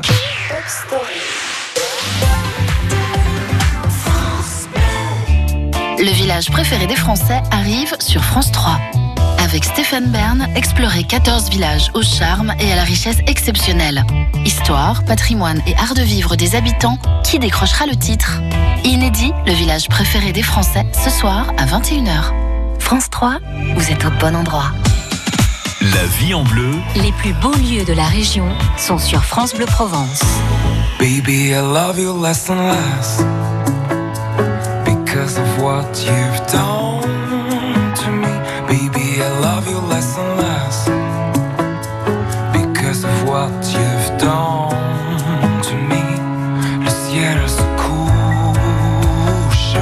Le 5.99 6.11
village 6.11 6.51
préféré 6.51 6.85
des 6.85 6.95
Français 6.95 7.41
arrive 7.49 7.95
sur 7.99 8.23
France 8.23 8.51
3. 8.51 8.77
Avec 9.39 9.63
Stéphane 9.63 10.11
Bern, 10.11 10.47
explorez 10.55 11.03
14 11.03 11.49
villages 11.49 11.89
au 11.95 12.03
charme 12.03 12.53
et 12.59 12.71
à 12.71 12.75
la 12.75 12.83
richesse 12.83 13.17
exceptionnelle. 13.25 14.03
Histoire, 14.45 15.03
patrimoine 15.05 15.59
et 15.65 15.75
art 15.75 15.95
de 15.95 16.03
vivre 16.03 16.35
des 16.35 16.55
habitants, 16.55 16.99
qui 17.23 17.39
décrochera 17.39 17.87
le 17.87 17.95
titre? 17.95 18.39
Inédit, 18.83 19.31
le 19.47 19.53
village 19.53 19.89
préféré 19.89 20.33
des 20.33 20.43
Français, 20.43 20.85
ce 21.03 21.09
soir 21.09 21.51
à 21.57 21.65
21h. 21.65 22.31
France 22.79 23.09
3, 23.09 23.39
vous 23.75 23.91
êtes 23.91 24.05
au 24.05 24.11
bon 24.19 24.35
endroit. 24.35 24.71
La 25.81 26.05
vie 26.19 26.35
en 26.35 26.43
bleu, 26.43 26.75
Les 26.95 27.11
plus 27.13 27.33
beaux 27.33 27.55
lieux 27.55 27.85
de 27.85 27.93
la 27.93 28.05
région 28.05 28.47
sont 28.77 28.99
sur 28.99 29.23
France 29.25 29.55
Bleu 29.55 29.65
Provence. 29.65 30.21
Baby, 30.99 31.49
I 31.49 31.61
love 31.61 31.99
you 31.99 32.21
less 32.21 32.49
and 32.49 32.71
less 32.71 33.23
what 35.67 35.93
you've 36.07 36.41
done 36.47 37.93
to 38.01 38.09
me. 38.23 38.33
Baby, 38.71 39.05
I 39.27 39.29
love 39.47 39.65
you 39.71 39.79
less 39.93 40.09
and 40.21 40.31
less 40.43 40.77
because 42.57 43.01
of 43.09 43.15
what 43.29 43.57
you've 43.75 44.09
done 44.29 45.61
to 45.67 45.73
me. 45.91 46.03
Le 46.85 46.91
ciel 47.01 47.39
se 47.57 47.65
couche 47.81 49.77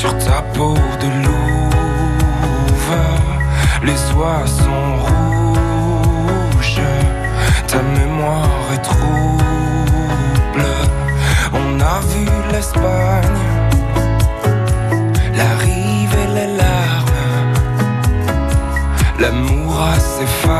sur 0.00 0.12
ta 0.26 0.38
peau 0.54 0.76
de 1.02 1.08
louve. 1.24 2.98
Les 3.88 4.02
oies 4.18 4.46
sont 4.62 4.88
rouges, 5.06 6.84
ta 7.70 7.80
mémoire 7.98 8.66
est 8.74 8.84
trouble. 8.92 10.66
On 11.60 11.68
a 11.94 11.96
vu 12.10 12.26
l'Espagne, 12.52 13.49
L'amour 19.30 19.80
a 19.80 20.00
ses 20.00 20.26
failles 20.26 20.59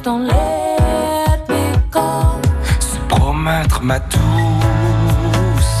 Just 0.00 0.04
don't 0.04 0.26
let 0.26 1.40
se 2.80 2.98
promettre 3.08 3.82
ma 3.82 3.98
douce 3.98 5.80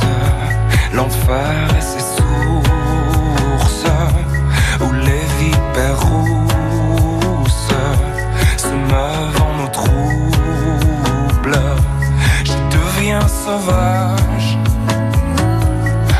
l'enfer 0.92 1.68
et 1.78 1.80
ses 1.80 2.04
sources 2.16 3.86
où 4.80 4.92
les 4.92 5.24
vipères 5.38 6.00
rousses 6.00 7.74
se 8.58 8.74
meuvent 8.92 9.42
en 9.48 9.64
eau 9.64 9.70
trouble 9.72 11.58
je 12.44 12.58
deviens 12.76 13.26
sauvage 13.26 14.58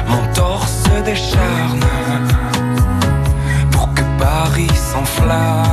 mon 0.09 0.25
torse 0.33 0.89
décharne 1.05 1.87
pour 3.73 3.93
que 3.93 4.03
Paris 4.19 4.75
s'enflamme 4.75 5.70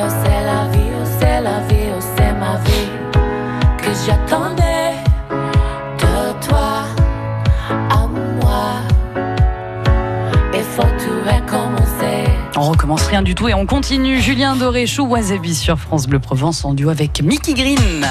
oh, 0.00 0.06
oh, 0.06 0.24
oh. 0.24 0.38
On 12.60 12.70
recommence 12.70 13.06
rien 13.06 13.22
du 13.22 13.34
tout 13.34 13.48
et 13.48 13.54
on 13.54 13.66
continue. 13.66 14.20
Julien 14.20 14.56
Doré, 14.56 14.86
Chou 14.86 15.06
Wasabi 15.06 15.54
sur 15.54 15.78
France 15.78 16.06
Bleu 16.06 16.18
Provence 16.18 16.64
en 16.64 16.74
duo 16.74 16.90
avec 16.90 17.22
Mickey 17.22 17.54
Green. 17.54 18.04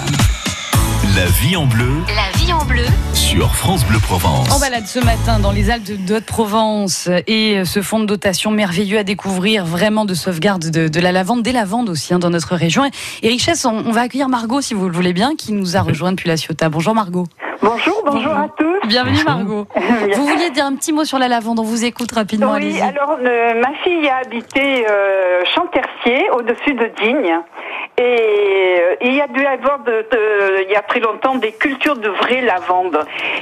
La 1.17 1.25
vie 1.25 1.55
en 1.55 1.65
bleu 1.65 2.03
La 2.09 2.37
vie 2.37 2.53
en 2.53 2.63
bleu 2.63 2.85
sur 3.15 3.55
France 3.55 3.83
Bleu 3.87 3.97
Provence. 3.97 4.55
En 4.55 4.59
balade 4.59 4.85
ce 4.85 4.99
matin 4.99 5.39
dans 5.39 5.51
les 5.51 5.71
Alpes 5.71 6.05
de 6.05 6.17
Haute-Provence 6.17 7.09
et 7.25 7.65
ce 7.65 7.81
fonds 7.81 7.99
de 7.99 8.05
dotation 8.05 8.51
merveilleux 8.51 8.99
à 8.99 9.03
découvrir, 9.03 9.65
vraiment 9.65 10.05
de 10.05 10.13
sauvegarde 10.13 10.69
de, 10.69 10.87
de 10.87 10.99
la 10.99 11.11
lavande, 11.11 11.41
des 11.41 11.53
lavandes 11.53 11.89
aussi 11.89 12.13
hein, 12.13 12.19
dans 12.19 12.29
notre 12.29 12.53
région. 12.55 12.83
Et 13.23 13.29
Richesse, 13.29 13.65
on, 13.65 13.83
on 13.87 13.91
va 13.91 14.01
accueillir 14.01 14.29
Margot 14.29 14.61
si 14.61 14.75
vous 14.75 14.87
le 14.87 14.93
voulez 14.93 15.13
bien, 15.13 15.35
qui 15.35 15.53
nous 15.53 15.75
a 15.75 15.81
rejoint 15.81 16.11
depuis 16.11 16.29
la 16.29 16.37
Ciotat. 16.37 16.69
Bonjour 16.69 16.93
Margot. 16.93 17.25
Bonjour, 17.63 18.03
bonjour 18.05 18.33
à 18.33 18.49
tous. 18.55 18.87
Bienvenue 18.87 19.23
Margot. 19.25 19.67
Vous 20.15 20.27
vouliez 20.27 20.51
dire 20.51 20.65
un 20.65 20.75
petit 20.75 20.93
mot 20.93 21.03
sur 21.03 21.17
la 21.17 21.27
lavande, 21.27 21.59
on 21.59 21.63
vous 21.63 21.83
écoute 21.83 22.11
rapidement. 22.11 22.53
Oui, 22.53 22.79
alors 22.79 23.17
euh, 23.19 23.59
ma 23.59 23.73
fille 23.83 24.07
a 24.07 24.17
habité 24.17 24.85
euh, 24.87 25.41
Champtercier, 25.55 26.29
au-dessus 26.37 26.75
de 26.75 26.91
Digne. 27.01 27.39
Et 27.99 28.03
euh, 28.03 28.95
il 29.01 29.15
y 29.15 29.21
a 29.21 29.27
dû 29.27 29.43
avoir, 29.45 29.79
de, 29.79 29.91
de- 30.11 30.63
il 30.65 30.71
y 30.71 30.75
a 30.75 30.81
très 30.83 30.99
longtemps, 30.99 31.35
des 31.35 31.51
cultures 31.51 31.97
de 31.97 32.09
vraie 32.09 32.41
lavande. 32.41 32.99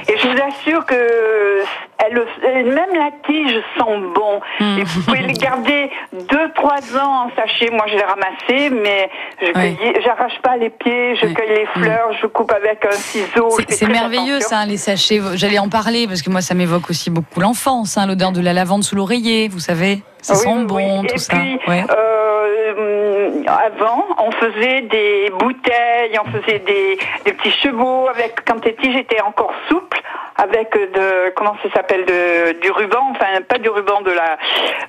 Et 0.08 0.16
je 0.16 0.26
vous 0.28 0.38
assure 0.48 0.86
que 0.86 1.60
elle, 1.98 2.22
elle- 2.42 2.66
même 2.72 2.94
la 2.94 3.10
tige 3.26 3.54
sent 3.76 3.98
bon. 4.14 4.40
Hmm. 4.60 4.78
Et 4.78 4.84
vous 4.84 5.02
pouvez 5.02 5.20
les 5.22 5.34
garder 5.34 5.90
deux, 6.12 6.50
trois 6.54 6.78
ans 6.98 7.26
en 7.26 7.30
sachet. 7.36 7.68
Moi, 7.70 7.84
je 7.88 7.96
les 7.96 8.02
ramassais, 8.02 8.70
mais 8.70 9.10
je 9.42 9.52
cueillais- 9.52 10.00
j'arrache 10.02 10.38
pas 10.42 10.56
les 10.56 10.70
pieds, 10.70 11.16
je 11.16 11.26
cueille 11.26 11.48
les 11.50 11.66
fleurs, 11.66 12.12
je 12.22 12.26
coupe 12.26 12.52
avec 12.52 12.84
un 12.86 12.92
ciseau. 12.92 13.50
C'est- 13.68 13.86
merveilleux 13.86 14.36
attention. 14.36 14.56
ça, 14.56 14.64
les 14.66 14.76
sachets. 14.78 15.20
J'allais 15.34 15.58
en 15.58 15.68
parler 15.68 16.06
parce 16.06 16.22
que 16.22 16.30
moi 16.30 16.40
ça 16.40 16.54
m'évoque 16.54 16.88
aussi 16.88 17.10
beaucoup 17.10 17.40
l'enfance, 17.40 17.98
hein, 17.98 18.06
l'odeur 18.06 18.32
de 18.32 18.40
la 18.40 18.54
lavande 18.54 18.84
sous 18.84 18.96
l'oreiller, 18.96 19.48
vous 19.48 19.60
savez. 19.60 20.02
Ça 20.26 20.34
Oui, 20.34 20.40
sent 20.40 20.64
bon, 20.64 20.74
oui. 21.02 21.06
tout 21.06 21.14
Et 21.14 21.18
ça. 21.18 21.36
puis, 21.36 21.58
Ouais. 21.68 21.84
euh, 21.88 23.30
hum, 23.36 23.44
avant, 23.48 24.04
on 24.18 24.30
faisait 24.32 24.82
des 24.82 25.30
bouteilles, 25.38 26.18
on 26.24 26.30
faisait 26.30 26.58
des, 26.60 26.98
des 27.24 27.32
petits 27.32 27.52
chevaux 27.62 28.08
avec 28.08 28.34
quand 28.46 28.64
les 28.64 28.74
tiges 28.74 28.96
étaient 28.96 29.20
encore 29.20 29.52
souples, 29.68 30.02
avec 30.36 30.72
de 30.72 31.32
comment 31.36 31.54
ça 31.62 31.70
s'appelle 31.72 32.04
de 32.06 32.60
du 32.60 32.70
ruban, 32.70 32.98
enfin 33.12 33.40
pas 33.48 33.58
du 33.58 33.68
ruban 33.68 34.00
de 34.02 34.10
la 34.10 34.36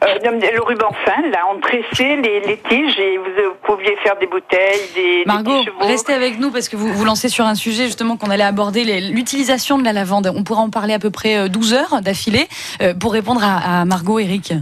euh, 0.07 0.17
de- 0.19 0.55
le 0.55 0.61
ruban 0.61 0.89
fin. 1.05 1.21
Là, 1.29 1.39
on 1.53 1.59
tressait 1.59 2.15
les, 2.17 2.39
les 2.41 2.57
tiges 2.69 2.97
et 2.99 3.17
vous, 3.17 3.25
euh, 3.25 3.51
pouviez 3.63 3.95
faire 4.03 4.17
des 4.17 4.25
bouteilles, 4.27 4.81
des, 4.95 5.23
Margot, 5.25 5.51
petits 5.51 5.65
chevaux. 5.65 5.77
restez 5.87 6.13
avec 6.13 6.39
nous 6.39 6.51
parce 6.51 6.67
que 6.67 6.75
vous 6.75 6.87
vous 6.91 7.05
lancez 7.05 7.29
sur 7.29 7.45
un 7.45 7.55
sujet 7.55 7.85
justement 7.85 8.17
qu'on 8.17 8.29
allait 8.31 8.43
aborder, 8.43 8.83
l'utilisation 9.01 9.77
de 9.77 9.83
la 9.85 9.93
lavande. 9.93 10.31
On 10.35 10.43
pourra 10.43 10.61
en 10.61 10.69
parler 10.69 10.93
à 10.95 10.99
peu 10.99 11.11
près 11.11 11.37
euh, 11.37 11.47
12 11.47 11.73
heures 11.75 12.01
d'affilée 12.01 12.47
euh, 12.81 12.93
pour 12.93 13.13
répondre 13.13 13.41
à, 13.43 13.81
à 13.81 13.85
Margot, 13.85 14.19
Eric. 14.19 14.53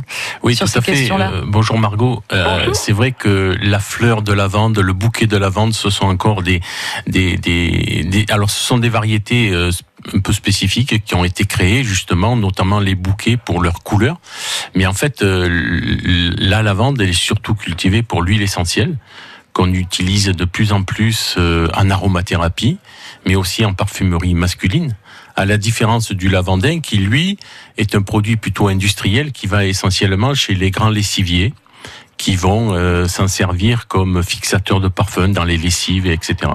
Oui, 0.44 0.56
sur 0.68 0.84
ces 0.84 0.92
questions-là. 0.92 1.32
Euh, 1.32 1.42
bonjour 1.46 1.78
Margot. 1.80 2.24
Euh, 2.34 2.74
c'est 2.74 2.92
vrai 2.92 3.12
que 3.12 3.56
la 3.62 3.80
fleur 3.80 4.22
de 4.22 4.34
lavande, 4.34 4.80
le 4.80 4.94
bouquet 4.94 5.28
de 5.28 5.38
lavande, 5.38 5.74
ce 5.74 5.90
sont 5.90 6.06
encore 6.06 6.42
des, 6.44 6.62
des, 7.08 7.38
des, 7.38 8.04
des- 8.04 8.26
alors 8.30 8.50
ce 8.50 8.60
sont 8.62 8.78
des 8.78 8.90
variétés 8.90 9.52
euh, 9.52 9.72
un 10.14 10.20
peu 10.20 10.34
spécifiques 10.34 11.04
qui 11.04 11.16
ont 11.16 11.24
été 11.24 11.46
créées 11.46 11.84
justement, 11.84 12.36
notamment 12.36 12.80
les 12.80 12.96
bouquets 12.96 13.38
pour 13.38 13.62
leur 13.62 13.82
couleur. 13.84 14.18
Mais 14.76 14.86
en 14.86 14.94
fait, 14.94 15.22
la 15.24 16.62
lavande, 16.62 17.02
elle 17.02 17.10
est 17.10 17.14
surtout 17.14 17.56
cultivée 17.56 18.04
pour 18.04 18.22
l'huile 18.22 18.42
essentielle 18.42 18.98
qu'on 19.54 19.72
utilise 19.74 20.26
de 20.28 20.46
plus 20.46 20.74
en 20.74 20.84
plus 20.84 21.38
en 21.38 21.90
aromathérapie, 21.90 22.78
mais 23.26 23.36
aussi 23.36 23.66
en 23.66 23.74
parfumerie 23.74 24.36
masculine. 24.36 24.96
À 25.38 25.46
la 25.46 25.58
différence 25.58 26.12
du 26.12 26.30
lavandin, 26.30 26.80
qui 26.80 26.98
lui 26.98 27.38
est 27.78 27.94
un 27.96 28.02
produit 28.02 28.38
plutôt 28.38 28.68
industriel 28.70 29.32
qui 29.34 29.48
va 29.48 29.66
essentiellement 29.66 30.34
chez 30.34 30.54
les 30.56 30.72
grands 30.72 30.90
lessiviers, 30.90 31.54
qui 32.18 32.36
vont 32.38 32.74
euh, 32.74 33.06
s'en 33.08 33.28
servir 33.28 33.88
comme 33.88 34.24
fixateur 34.24 34.80
de 34.80 34.88
parfum 34.88 35.28
dans 35.30 35.44
les 35.44 35.58
lessives, 35.58 36.08
etc. 36.08 36.52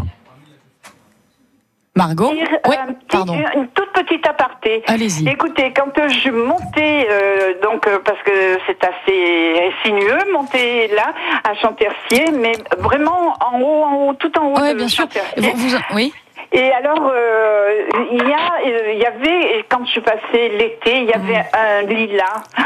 Margot 1.96 2.30
Oui, 2.32 2.40
petit- 2.62 3.06
pardon. 3.10 3.34
Une 3.34 3.68
toute 3.68 3.92
petite 3.92 4.26
aparté. 4.26 4.82
Allez-y. 4.86 5.28
Écoutez, 5.28 5.72
quand 5.76 5.98
euh, 5.98 6.08
je 6.08 6.30
montais, 6.30 7.06
euh, 7.10 7.60
donc 7.62 7.86
euh, 7.86 7.98
parce 8.04 8.22
que 8.22 8.58
c'est 8.66 8.78
assez 8.82 9.70
sinueux, 9.84 10.32
monter 10.32 10.88
là 10.94 11.12
à 11.44 11.54
Chantercier, 11.56 12.30
mais 12.40 12.52
vraiment 12.78 13.34
en 13.40 13.60
haut, 13.60 13.82
en 13.84 13.94
haut, 14.08 14.14
tout 14.14 14.32
en 14.38 14.52
haut 14.52 14.56
de 14.58 14.74
bien 14.74 14.88
sûr. 14.88 15.02
Chantercier. 15.04 15.42
Vous- 15.52 15.56
vous- 15.68 15.76
oui. 15.94 16.14
Et 16.52 16.72
alors, 16.72 17.10
euh, 17.14 17.82
il 18.10 18.18
y 18.18 18.32
a, 18.32 18.66
euh, 18.66 18.92
il 18.92 18.98
y 18.98 19.06
avait, 19.06 19.64
quand 19.68 19.84
je 19.84 19.90
suis 19.92 20.00
passée 20.00 20.48
l'été, 20.58 21.02
il 21.02 21.04
y 21.04 21.12
avait 21.12 21.44
un 21.52 21.82
lilas. 21.82 22.42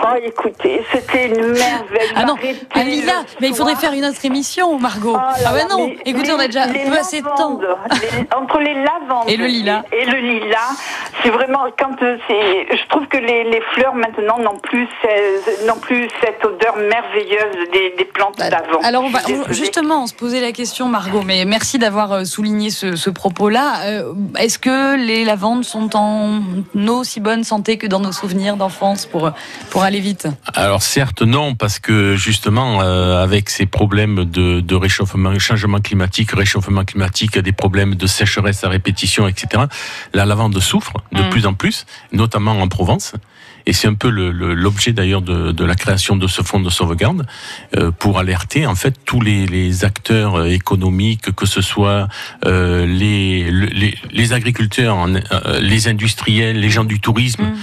Oh, 0.00 0.16
écoutez, 0.22 0.82
c'était 0.92 1.26
une 1.26 1.48
merveille. 1.48 2.08
Ah 2.14 2.24
non, 2.24 2.36
un 2.74 2.84
lilas. 2.84 3.24
Mais 3.40 3.48
il 3.48 3.54
faudrait 3.54 3.74
faire 3.74 3.92
une 3.92 4.04
autre 4.04 4.24
émission, 4.24 4.78
Margot. 4.78 5.14
Oh 5.16 5.20
ah 5.20 5.34
bah 5.52 5.58
là, 5.58 5.64
non. 5.68 5.90
Écoutez, 6.06 6.32
on 6.32 6.38
a 6.38 6.46
déjà 6.46 6.66
peu 6.68 6.96
assez 6.98 7.20
de 7.20 7.26
temps. 7.26 7.58
les- 7.60 8.36
entre 8.36 8.58
les 8.60 8.74
lavandes 8.74 9.28
Et 9.28 9.36
le 9.36 9.46
lilas. 9.46 9.82
et 9.92 10.04
le 10.04 10.18
lilas, 10.18 10.70
c'est 11.22 11.30
vraiment 11.30 11.64
quand 11.78 12.00
euh, 12.02 12.16
c'est. 12.28 12.76
Je 12.76 12.86
trouve 12.88 13.06
que 13.08 13.16
les, 13.18 13.44
les 13.44 13.60
fleurs 13.74 13.94
maintenant 13.94 14.38
n'ont 14.38 14.58
plus 14.58 14.88
n'ont 15.66 15.76
plus 15.80 16.08
cette 16.22 16.42
odeur 16.44 16.76
merveilleuse 16.76 17.68
des, 17.72 17.94
des 17.98 18.04
plantes 18.04 18.38
d'avant. 18.38 18.78
Alors 18.84 19.02
on 19.04 19.10
va 19.10 19.18
on- 19.28 19.52
justement 19.52 20.04
on 20.04 20.06
se 20.06 20.14
posait 20.14 20.40
la 20.40 20.52
question 20.52 20.86
Margot, 20.86 21.22
mais 21.22 21.44
merci 21.44 21.78
d'avoir 21.78 22.24
souligné 22.24 22.70
ce, 22.70 22.94
ce 22.96 23.07
propos-là. 23.12 23.80
Euh, 23.84 24.12
Est-ce 24.38 24.58
que 24.58 24.96
les 24.96 25.24
lavandes 25.24 25.64
sont 25.64 25.94
en 25.96 26.40
aussi 26.88 27.20
bonne 27.20 27.44
santé 27.44 27.76
que 27.78 27.86
dans 27.86 28.00
nos 28.00 28.12
souvenirs 28.12 28.56
d'enfance 28.56 29.06
pour 29.06 29.30
pour 29.70 29.82
aller 29.82 30.00
vite? 30.00 30.26
Alors 30.54 30.82
certes 30.82 31.22
non, 31.22 31.54
parce 31.54 31.78
que 31.78 32.16
justement 32.16 32.80
euh, 32.82 33.22
avec 33.22 33.50
ces 33.50 33.66
problèmes 33.66 34.24
de, 34.24 34.60
de 34.60 34.74
réchauffement, 34.74 35.38
changement 35.38 35.80
climatique, 35.80 36.32
réchauffement 36.32 36.84
climatique, 36.84 37.38
des 37.38 37.52
problèmes 37.52 37.94
de 37.94 38.06
sécheresse 38.06 38.64
à 38.64 38.68
répétition, 38.68 39.28
etc. 39.28 39.64
La 40.14 40.24
lavande 40.24 40.58
souffre 40.60 40.94
de 41.12 41.22
Mm. 41.22 41.30
plus 41.30 41.46
en 41.46 41.54
plus, 41.54 41.86
notamment 42.12 42.52
en 42.60 42.68
Provence. 42.68 43.12
Et 43.68 43.74
c'est 43.74 43.86
un 43.86 43.94
peu 43.94 44.08
l'objet 44.08 44.92
d'ailleurs 44.92 45.20
de, 45.20 45.64
la 45.64 45.74
création 45.74 46.16
de 46.16 46.26
ce 46.26 46.40
fonds 46.42 46.58
de 46.60 46.70
sauvegarde 46.70 47.26
euh, 47.76 47.90
pour 47.90 48.18
alerter 48.18 48.66
en 48.66 48.74
fait 48.74 48.94
tous 49.04 49.20
les, 49.20 49.84
acteurs 49.84 50.36
euh, 50.36 50.46
économiques, 50.46 51.30
que 51.36 51.44
ce 51.46 51.60
soit 51.60 52.08
euh, 52.46 52.86
les, 52.86 53.50
le- 53.50 53.66
les, 53.66 53.94
les 54.10 54.32
agriculteurs, 54.32 54.96
les 55.60 55.86
industriels, 55.86 56.58
les 56.58 56.70
gens 56.70 56.84
du 56.84 56.98
tourisme, 56.98 57.42
Mm. 57.42 57.56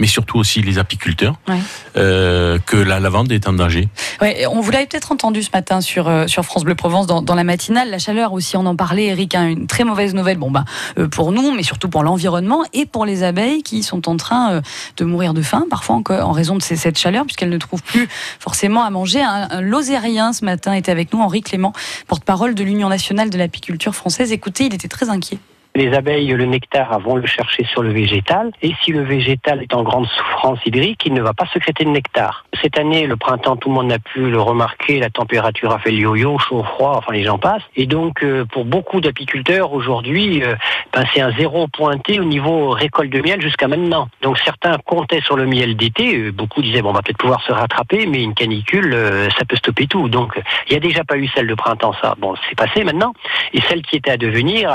Mais 0.00 0.08
surtout 0.08 0.38
aussi 0.38 0.60
les 0.62 0.78
apiculteurs, 0.78 1.36
Ouais. 1.48 1.58
euh, 1.96 2.58
que 2.66 2.76
la 2.76 2.98
lavande 2.98 3.30
est 3.30 3.46
en 3.46 3.52
danger. 3.52 3.88
Ouais, 4.20 4.46
on 4.50 4.60
vous 4.60 4.70
l'avait 4.72 4.86
peut-être 4.86 5.12
entendu 5.12 5.42
ce 5.42 5.50
matin 5.54 5.80
sur, 5.80 6.08
euh, 6.08 6.26
sur 6.26 6.44
France 6.44 6.64
Bleu 6.64 6.74
Provence 6.74 7.06
dans, 7.06 7.22
dans 7.22 7.34
la 7.36 7.44
matinale. 7.44 7.90
La 7.90 7.98
chaleur 7.98 8.32
aussi, 8.32 8.56
on 8.56 8.66
en 8.66 8.74
parlait, 8.74 9.06
Eric, 9.06 9.34
hein, 9.36 9.46
une 9.46 9.66
très 9.68 9.84
mauvaise 9.84 10.14
nouvelle 10.14 10.38
bon, 10.38 10.50
bah, 10.50 10.64
euh, 10.98 11.06
pour 11.06 11.30
nous, 11.30 11.52
mais 11.52 11.62
surtout 11.62 11.88
pour 11.88 12.02
l'environnement 12.02 12.64
et 12.72 12.86
pour 12.86 13.04
les 13.06 13.22
abeilles 13.22 13.62
qui 13.62 13.82
sont 13.82 14.08
en 14.08 14.16
train 14.16 14.62
de 14.96 15.04
mourir 15.04 15.34
de 15.34 15.42
faim, 15.42 15.66
parfois 15.70 16.00
en 16.08 16.32
raison 16.32 16.56
de 16.56 16.62
ces- 16.62 16.76
cette 16.76 16.98
chaleur, 16.98 17.24
puisqu'elles 17.26 17.50
ne 17.50 17.58
trouvent 17.58 17.82
plus 17.82 18.08
forcément 18.38 18.82
à 18.82 18.90
manger. 18.90 19.20
Un, 19.22 19.48
un 19.50 19.60
Lozérien 19.60 20.32
ce 20.32 20.44
matin 20.44 20.72
était 20.72 20.90
avec 20.90 21.12
nous, 21.12 21.20
Henri 21.20 21.42
Clément, 21.42 21.72
porte-parole 22.08 22.54
de 22.54 22.64
l'Union 22.64 22.88
nationale 22.88 23.28
de 23.30 23.36
l'apiculture 23.38 23.94
française. 23.94 24.32
Écoutez, 24.32 24.64
il 24.66 24.74
était 24.74 24.88
très 24.88 25.10
inquiet. 25.10 25.38
Les 25.76 25.94
abeilles, 25.94 26.28
le 26.28 26.46
nectar, 26.46 26.98
vont 26.98 27.14
le 27.14 27.26
chercher 27.26 27.64
sur 27.64 27.82
le 27.82 27.90
végétal. 27.90 28.50
Et 28.60 28.72
si 28.82 28.90
le 28.90 29.02
végétal 29.02 29.62
est 29.62 29.72
en 29.72 29.84
grande 29.84 30.06
souffrance 30.06 30.58
hydrique, 30.66 31.02
il 31.06 31.14
ne 31.14 31.22
va 31.22 31.32
pas 31.32 31.46
sécréter 31.52 31.84
de 31.84 31.90
nectar. 31.90 32.44
Cette 32.60 32.76
année, 32.76 33.06
le 33.06 33.16
printemps, 33.16 33.56
tout 33.56 33.68
le 33.68 33.76
monde 33.76 33.92
a 33.92 34.00
pu 34.00 34.30
le 34.30 34.40
remarquer. 34.40 34.98
La 34.98 35.10
température 35.10 35.72
a 35.72 35.78
fait 35.78 35.92
le 35.92 35.98
yo-yo, 35.98 36.38
chaud, 36.38 36.64
froid, 36.64 36.94
enfin 36.96 37.12
les 37.12 37.22
gens 37.22 37.38
passent. 37.38 37.62
Et 37.76 37.86
donc, 37.86 38.24
euh, 38.24 38.44
pour 38.46 38.64
beaucoup 38.64 39.00
d'apiculteurs, 39.00 39.72
aujourd'hui, 39.72 40.42
euh, 40.42 40.56
ben, 40.92 41.04
c'est 41.14 41.20
un 41.20 41.32
zéro 41.32 41.68
pointé 41.68 42.18
au 42.18 42.24
niveau 42.24 42.70
récolte 42.70 43.10
de 43.10 43.20
miel 43.20 43.40
jusqu'à 43.40 43.68
maintenant. 43.68 44.08
Donc, 44.22 44.38
certains 44.38 44.76
comptaient 44.84 45.22
sur 45.22 45.36
le 45.36 45.46
miel 45.46 45.76
d'été. 45.76 46.16
Euh, 46.16 46.32
Beaucoup 46.32 46.62
disaient, 46.62 46.82
bon, 46.82 46.90
on 46.90 46.94
va 46.94 47.02
peut-être 47.02 47.18
pouvoir 47.18 47.42
se 47.42 47.52
rattraper, 47.52 48.06
mais 48.06 48.22
une 48.22 48.34
canicule, 48.34 48.96
ça 49.36 49.44
peut 49.44 49.56
stopper 49.56 49.86
tout. 49.86 50.08
Donc, 50.08 50.40
il 50.68 50.72
n'y 50.72 50.76
a 50.76 50.80
déjà 50.80 51.04
pas 51.04 51.16
eu 51.16 51.28
celle 51.28 51.46
de 51.46 51.54
printemps, 51.54 51.92
ça. 52.02 52.14
Bon, 52.18 52.34
c'est 52.48 52.56
passé 52.56 52.82
maintenant. 52.82 53.12
Et 53.52 53.60
celle 53.68 53.82
qui 53.82 53.96
était 53.96 54.10
à 54.10 54.16
devenir, 54.16 54.74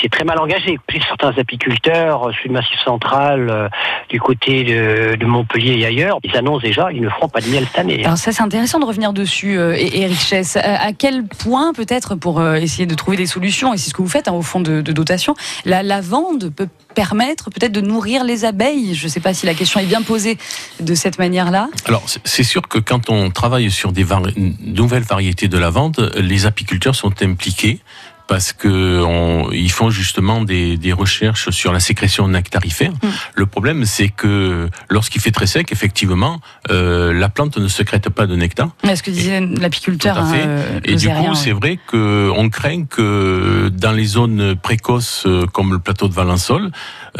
c'est 0.00 0.10
très 0.10 0.24
mal 0.24 0.33
engagé. 0.40 0.78
J'ai 0.88 1.00
certains 1.00 1.32
apiculteurs, 1.38 2.28
euh, 2.28 2.32
sur 2.32 2.48
le 2.48 2.52
massif 2.54 2.78
central, 2.84 3.48
euh, 3.50 3.68
du 4.08 4.20
côté 4.20 4.64
de, 4.64 5.14
de 5.16 5.26
Montpellier 5.26 5.78
et 5.78 5.86
ailleurs, 5.86 6.18
ils 6.24 6.36
annoncent 6.36 6.62
déjà 6.62 6.90
ils 6.92 7.00
ne 7.02 7.08
feront 7.08 7.28
pas 7.28 7.40
de 7.40 7.48
miel 7.48 7.64
cette 7.66 7.78
année. 7.78 8.04
Alors 8.04 8.18
ça, 8.18 8.32
c'est 8.32 8.42
intéressant 8.42 8.78
de 8.78 8.84
revenir 8.84 9.12
dessus, 9.12 9.58
euh, 9.58 9.74
et- 9.76 10.02
Eric 10.02 10.18
Chess. 10.18 10.56
À, 10.56 10.82
à 10.86 10.92
quel 10.92 11.24
point, 11.26 11.72
peut-être, 11.72 12.14
pour 12.14 12.40
euh, 12.40 12.54
essayer 12.56 12.86
de 12.86 12.94
trouver 12.94 13.16
des 13.16 13.26
solutions, 13.26 13.72
et 13.74 13.76
c'est 13.78 13.90
ce 13.90 13.94
que 13.94 14.02
vous 14.02 14.08
faites 14.08 14.28
hein, 14.28 14.32
au 14.32 14.42
fond 14.42 14.60
de, 14.60 14.80
de 14.80 14.92
dotation, 14.92 15.34
la 15.64 15.82
lavande 15.82 16.50
peut 16.54 16.68
permettre 16.94 17.50
peut-être 17.50 17.72
de 17.72 17.80
nourrir 17.80 18.22
les 18.24 18.44
abeilles? 18.44 18.94
Je 18.94 19.04
ne 19.04 19.08
sais 19.10 19.20
pas 19.20 19.34
si 19.34 19.46
la 19.46 19.54
question 19.54 19.80
est 19.80 19.86
bien 19.86 20.02
posée 20.02 20.38
de 20.80 20.94
cette 20.94 21.18
manière-là. 21.18 21.68
Alors, 21.86 22.02
c'est- 22.08 22.20
c'est 22.24 22.44
sûr 22.44 22.62
que 22.68 22.78
quand 22.78 23.10
on 23.10 23.30
travaille 23.30 23.70
sur 23.70 23.92
des 23.92 24.04
vari- 24.04 24.54
nouvelles 24.60 25.02
variétés 25.02 25.48
de 25.48 25.58
lavande, 25.58 26.12
les 26.16 26.46
apiculteurs 26.46 26.94
sont 26.94 27.12
impliqués 27.22 27.80
parce 28.26 28.52
que 28.52 29.02
on- 29.04 29.50
ils 29.52 29.70
font 29.70 29.90
justement 29.90 30.42
des, 30.42 30.76
des 30.78 30.92
recherches 30.92 31.50
sur 31.50 31.72
la 31.72 31.80
sécrétion 31.80 32.26
nectarifère. 32.28 32.92
Le 33.34 33.46
problème, 33.46 33.84
c'est 33.84 34.08
que 34.08 34.68
lorsqu'il 34.88 35.20
fait 35.20 35.30
très 35.30 35.46
sec, 35.46 35.70
effectivement, 35.72 36.40
euh, 36.70 37.12
la 37.12 37.28
plante 37.28 37.58
ne 37.58 37.68
sécrète 37.68 38.08
pas 38.08 38.26
de 38.26 38.34
nectar. 38.36 38.70
Mais 38.84 38.96
ce 38.96 39.02
que 39.02 39.10
disait 39.10 39.40
l'apiculteur. 39.40 40.18
Hein, 40.18 40.32
euh, 40.34 40.80
Et 40.84 40.96
du 40.96 41.08
coup, 41.08 41.34
c'est 41.34 41.52
vrai 41.52 41.78
qu'on 41.86 42.48
craint 42.50 42.84
que 42.84 43.68
dans 43.68 43.92
les 43.92 44.04
zones 44.06 44.56
précoces 44.56 45.24
euh, 45.26 45.46
comme 45.46 45.72
le 45.72 45.78
plateau 45.78 46.08
de 46.08 46.14
Valençol, 46.14 46.70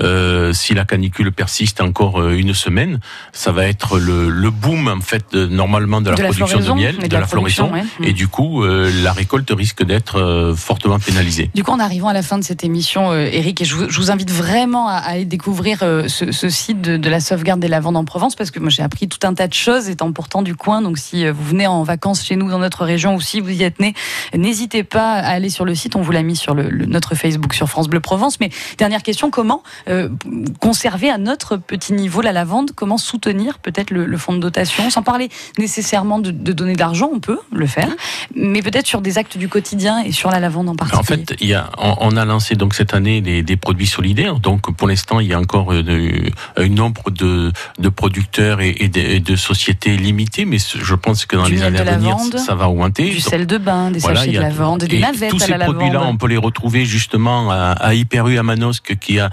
euh, 0.01 0.53
si 0.53 0.75
la 0.75 0.85
canicule 0.85 1.33
persiste 1.33 1.81
encore 1.81 2.27
une 2.31 2.55
semaine, 2.55 2.99
ça 3.33 3.53
va 3.53 3.67
être 3.67 3.99
le, 3.99 4.29
le 4.31 4.51
boom 4.51 4.89
en 4.89 5.01
fait 5.01 5.25
de- 5.33 5.47
normalement 5.47 6.01
de 6.01 6.11
la 6.11 6.17
De 6.17 6.23
la 6.23 6.29
production 6.31 6.61
de 6.61 6.73
miel, 6.81 6.97
et 7.03 7.09
de, 7.09 7.17
la, 7.17 7.27
floraison, 7.27 7.73
ouais. 7.73 7.83
et 8.03 8.13
du 8.13 8.27
coup 8.29 8.65
la 8.65 9.13
récolte 9.13 9.51
risque 9.55 9.85
d'être 9.85 10.55
fortement 10.57 10.94
pénalisés. 10.99 11.51
Du 11.55 11.65
coup, 11.65 11.71
en 11.73 11.79
arrivant 11.81 12.09
à 12.09 12.13
la 12.13 12.23
fin 12.23 12.39
de 12.39 12.45
cette 12.45 12.65
émission, 12.65 13.13
euh, 13.13 13.29
Eric, 13.33 13.61
et 13.61 13.65
je 13.65 13.75
vous, 13.75 13.89
je 13.91 13.99
vous 13.99 14.11
invite 14.11 14.31
vraiment 14.31 14.89
à, 14.89 14.95
aller 14.95 15.25
découvrir 15.25 15.79
euh, 15.83 16.09
ce, 16.09 16.33
ce 16.33 16.49
site 16.49 16.81
de, 16.81 16.97
de 16.97 17.09
la 17.11 17.21
sauvegarde 17.21 17.61
des 17.61 17.69
lavandes 17.69 17.97
en 17.97 18.05
Provence, 18.05 18.35
parce 18.37 18.51
que 18.51 18.61
moi 18.61 18.71
j'ai 18.71 18.83
appris 18.83 19.09
tout 19.09 19.27
un 19.27 19.35
tas 19.35 19.49
de 19.49 19.55
choses 19.55 19.89
étant 19.89 20.13
pourtant 20.13 20.43
du 20.43 20.55
coin. 20.55 20.83
Donc 20.83 20.99
si 20.99 21.25
euh, 21.27 21.33
vous 21.33 21.45
venez 21.45 21.67
en 21.67 21.83
vacances 21.83 22.25
chez 22.25 22.37
nous 22.37 22.51
dans 22.51 22.59
notre 22.59 22.85
région 22.85 23.15
ou 23.15 23.21
si 23.21 23.41
vous 23.41 23.51
y 23.51 23.63
êtes 23.63 23.81
né, 23.81 23.95
n'hésitez 24.35 24.85
pas 24.85 25.13
à 25.15 25.29
aller 25.29 25.51
sur 25.51 25.65
le 25.65 25.75
site. 25.75 25.97
On 25.97 26.03
vous 26.03 26.13
l'a 26.13 26.23
mis 26.23 26.37
sur 26.37 26.55
le, 26.55 26.69
le- 26.69 26.87
notre 26.87 27.15
Facebook 27.15 27.55
sur 27.55 27.69
France 27.69 27.89
Bleu 27.89 28.01
Provence. 28.01 28.41
Mais 28.41 28.51
dernière 28.79 29.03
question, 29.03 29.31
comment 29.31 29.63
euh, 29.89 30.09
conserver 30.61 31.11
à 31.11 31.19
notre 31.19 31.57
petit 31.57 31.93
niveau 31.93 32.21
la 32.21 32.33
lavande? 32.33 32.73
Comment 32.75 32.99
soutenir 32.99 33.59
peut-être 33.59 33.91
le, 33.91 34.07
le 34.07 34.19
fonds 34.19 34.33
de 34.35 34.39
dotation? 34.39 34.91
Sans 34.91 35.03
parler 35.03 35.29
nécessairement 35.59 36.19
de, 36.19 36.31
de 36.31 36.53
donner 36.53 36.75
de 36.75 36.79
l'argent, 36.81 37.11
on 37.13 37.21
peut 37.21 37.39
le 37.53 37.67
faire, 37.67 37.89
mais 38.35 38.63
peut-être 38.63 38.87
sur 38.87 39.01
des 39.01 39.19
actes 39.19 39.39
du 39.39 39.49
quotidien 39.49 40.03
et 40.05 40.13
sur 40.13 40.31
la 40.31 40.41
lavande 40.41 40.69
en 40.69 40.77
particulier. 40.77 40.84
En 40.93 41.03
fait, 41.03 41.35
il 41.41 41.49
y 41.49 41.55
a, 41.55 41.71
on, 41.79 41.95
on 42.01 42.17
a 42.17 42.25
lancé 42.25 42.55
donc 42.57 42.75
cette 42.75 42.95
année 42.95 43.21
des, 43.21 43.43
des 43.43 43.57
produits 43.57 43.87
solidaires. 43.87 44.39
Donc 44.41 44.75
pour 44.77 44.89
l'instant, 44.89 45.21
il 45.21 45.29
y 45.29 45.33
a 45.35 45.39
encore 45.41 45.73
de- 45.73 46.31
un 46.57 46.69
nombre 46.69 47.11
de, 47.11 47.53
de 47.79 47.89
producteurs 47.89 48.61
et, 48.61 48.75
et 48.81 48.89
de, 48.89 49.01
et 49.01 49.21
de 49.21 49.37
sociétés 49.37 49.97
limitées, 49.97 50.45
mais 50.45 50.59
je 50.59 50.95
pense 50.95 51.27
que 51.27 51.37
dans 51.37 51.45
Du 51.47 51.53
les 51.55 51.63
années 51.63 51.81
à 51.81 51.97
venir, 51.97 52.17
lavande, 52.17 52.39
ça 52.39 52.55
va 52.55 52.69
augmenter. 52.69 53.11
du 53.11 53.21
sel 53.21 53.47
de 53.47 53.59
bain, 53.59 53.91
des 53.91 53.99
voilà, 54.01 54.21
sachets 54.21 54.33
de 54.33 54.41
lavande, 54.41 54.85
des 54.85 54.97
et 54.97 55.01
navettes 55.01 55.31
Tous 55.31 55.43
à 55.43 55.47
ces 55.47 55.51
la 55.53 55.59
lavande. 55.59 55.77
produits-là, 55.77 56.03
on 56.07 56.17
peut 56.17 56.29
les 56.29 56.37
retrouver 56.37 56.85
justement 56.85 57.51
à, 57.51 57.57
à 57.73 57.95
Hyper 57.95 58.27
U 58.29 58.39
à 58.39 58.43
Manosque 58.43 58.97
qui 58.99 59.21
a 59.21 59.31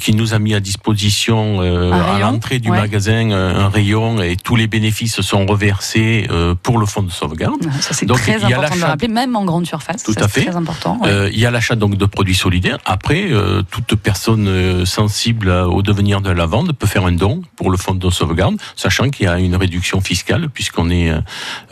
qui 0.00 0.14
nous 0.14 0.34
a 0.34 0.38
mis 0.38 0.54
à 0.54 0.60
disposition 0.60 1.58
euh, 1.60 1.92
à 1.92 2.18
l'entrée 2.18 2.58
du 2.58 2.70
ouais. 2.70 2.78
magasin 2.78 3.30
euh, 3.30 3.66
un 3.66 3.68
rayon 3.68 4.20
et 4.22 4.36
tous 4.36 4.56
les 4.56 4.66
bénéfices 4.66 5.20
sont 5.20 5.44
reversés 5.46 6.26
euh, 6.30 6.54
pour 6.62 6.78
le 6.78 6.86
fonds 6.86 7.02
de 7.02 7.10
sauvegarde. 7.10 7.62
Ça, 7.80 7.92
c'est 7.94 8.06
très 8.06 8.38
il 8.38 8.44
important 8.46 8.74
de 8.74 8.80
le 8.80 8.86
rappeler, 8.86 9.08
même 9.08 9.36
en 9.36 9.44
grande 9.44 9.66
surface. 9.66 10.02
Tout 10.02 10.12
ça, 10.14 10.24
à 10.24 10.28
fait. 10.28 10.44
très 10.46 10.56
important. 10.56 10.87
Euh, 11.04 11.30
il 11.32 11.38
y 11.38 11.46
a 11.46 11.50
l'achat 11.50 11.74
donc 11.74 11.96
de 11.96 12.06
produits 12.06 12.34
solidaires. 12.34 12.78
Après, 12.84 13.26
euh, 13.30 13.62
toute 13.62 13.94
personne 13.96 14.48
euh, 14.48 14.84
sensible 14.84 15.50
au 15.50 15.82
devenir 15.82 16.20
de 16.20 16.30
la 16.30 16.46
vente 16.46 16.72
peut 16.72 16.86
faire 16.86 17.04
un 17.04 17.12
don 17.12 17.42
pour 17.56 17.70
le 17.70 17.76
fonds 17.76 17.94
de 17.94 18.10
sauvegarde, 18.10 18.56
sachant 18.76 19.10
qu'il 19.10 19.26
y 19.26 19.28
a 19.28 19.38
une 19.38 19.56
réduction 19.56 20.00
fiscale 20.00 20.48
puisqu'on 20.48 20.90
est 20.90 21.12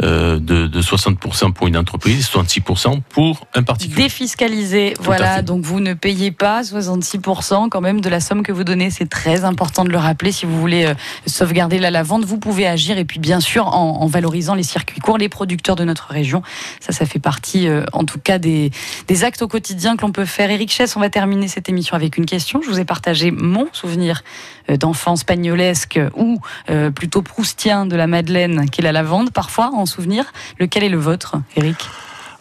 euh, 0.03 0.39
de, 0.39 0.67
de 0.67 0.83
60% 0.83 1.53
pour 1.53 1.67
une 1.67 1.77
entreprise, 1.77 2.29
66% 2.29 3.01
pour 3.09 3.47
un 3.55 3.63
particulier. 3.63 4.05
Défiscalisé, 4.05 4.95
Tout 4.97 5.05
voilà, 5.05 5.43
donc 5.43 5.63
vous 5.63 5.81
ne 5.81 5.95
payez 5.95 6.31
pas 6.31 6.63
66% 6.63 7.69
quand 7.69 7.81
même 7.81 8.01
de 8.01 8.09
la 8.09 8.21
somme 8.21 8.43
que 8.43 8.53
vous 8.53 8.65
donnez, 8.65 8.91
c'est 8.91 9.09
très 9.09 9.45
important 9.45 9.85
de 9.85 9.91
le 9.91 9.99
rappeler. 9.99 10.33
Si 10.33 10.47
vous 10.47 10.59
voulez 10.61 10.93
sauvegarder 11.27 11.79
la 11.79 11.91
lavande, 11.91 12.25
vous 12.25 12.39
pouvez 12.39 12.67
agir. 12.67 12.99
Et 12.99 13.05
puis 13.05 13.21
bien 13.21 13.41
sûr 13.41 13.69
en, 13.69 14.01
en 14.01 14.07
valorisant 14.07 14.55
les 14.55 14.63
circuits 14.63 15.01
courts, 15.01 15.19
les 15.19 15.29
producteurs 15.29 15.77
de 15.77 15.85
notre 15.85 16.09
région, 16.09 16.43
ça 16.81 16.93
ça 16.93 17.07
fait 17.07 17.19
partie 17.19 17.69
euh, 17.69 17.85
en 17.93 18.05
tout 18.05 18.19
cas 18.19 18.39
des, 18.39 18.71
des 19.07 19.25
actes 19.25 19.43
au 19.43 19.49
quotidien 19.49 19.97
que 19.97 20.03
l'on 20.03 20.13
peut 20.13 20.25
faire. 20.25 20.51
Eric 20.51 20.71
Chess, 20.71 20.97
on 20.97 21.01
va 21.01 21.11
terminer 21.11 21.49
cette 21.49 21.69
émission 21.69 21.95
avec 21.97 22.17
une 22.17 22.27
question, 22.27 22.61
je 22.63 22.71
vous 22.71 22.81
ai 22.81 22.85
partagé 22.85 23.31
mon 23.31 23.69
souvenir 23.73 24.23
euh, 24.71 24.77
d'enfance 24.77 25.25
pagnolesque 25.25 26.01
ou 26.15 26.41
euh, 26.71 26.91
plutôt 26.91 27.23
proustien 27.23 27.87
de 27.87 27.97
la 27.97 28.07
Madeleine 28.07 28.69
qu'est 28.71 28.83
la 28.83 28.93
lavande, 28.93 29.31
parfois 29.31 29.71
en 29.73 29.87
souvenir, 29.87 30.33
lequel 30.59 30.85
est 30.85 30.89
le 30.89 30.99
vôtre 30.99 31.37
Eric 31.57 31.77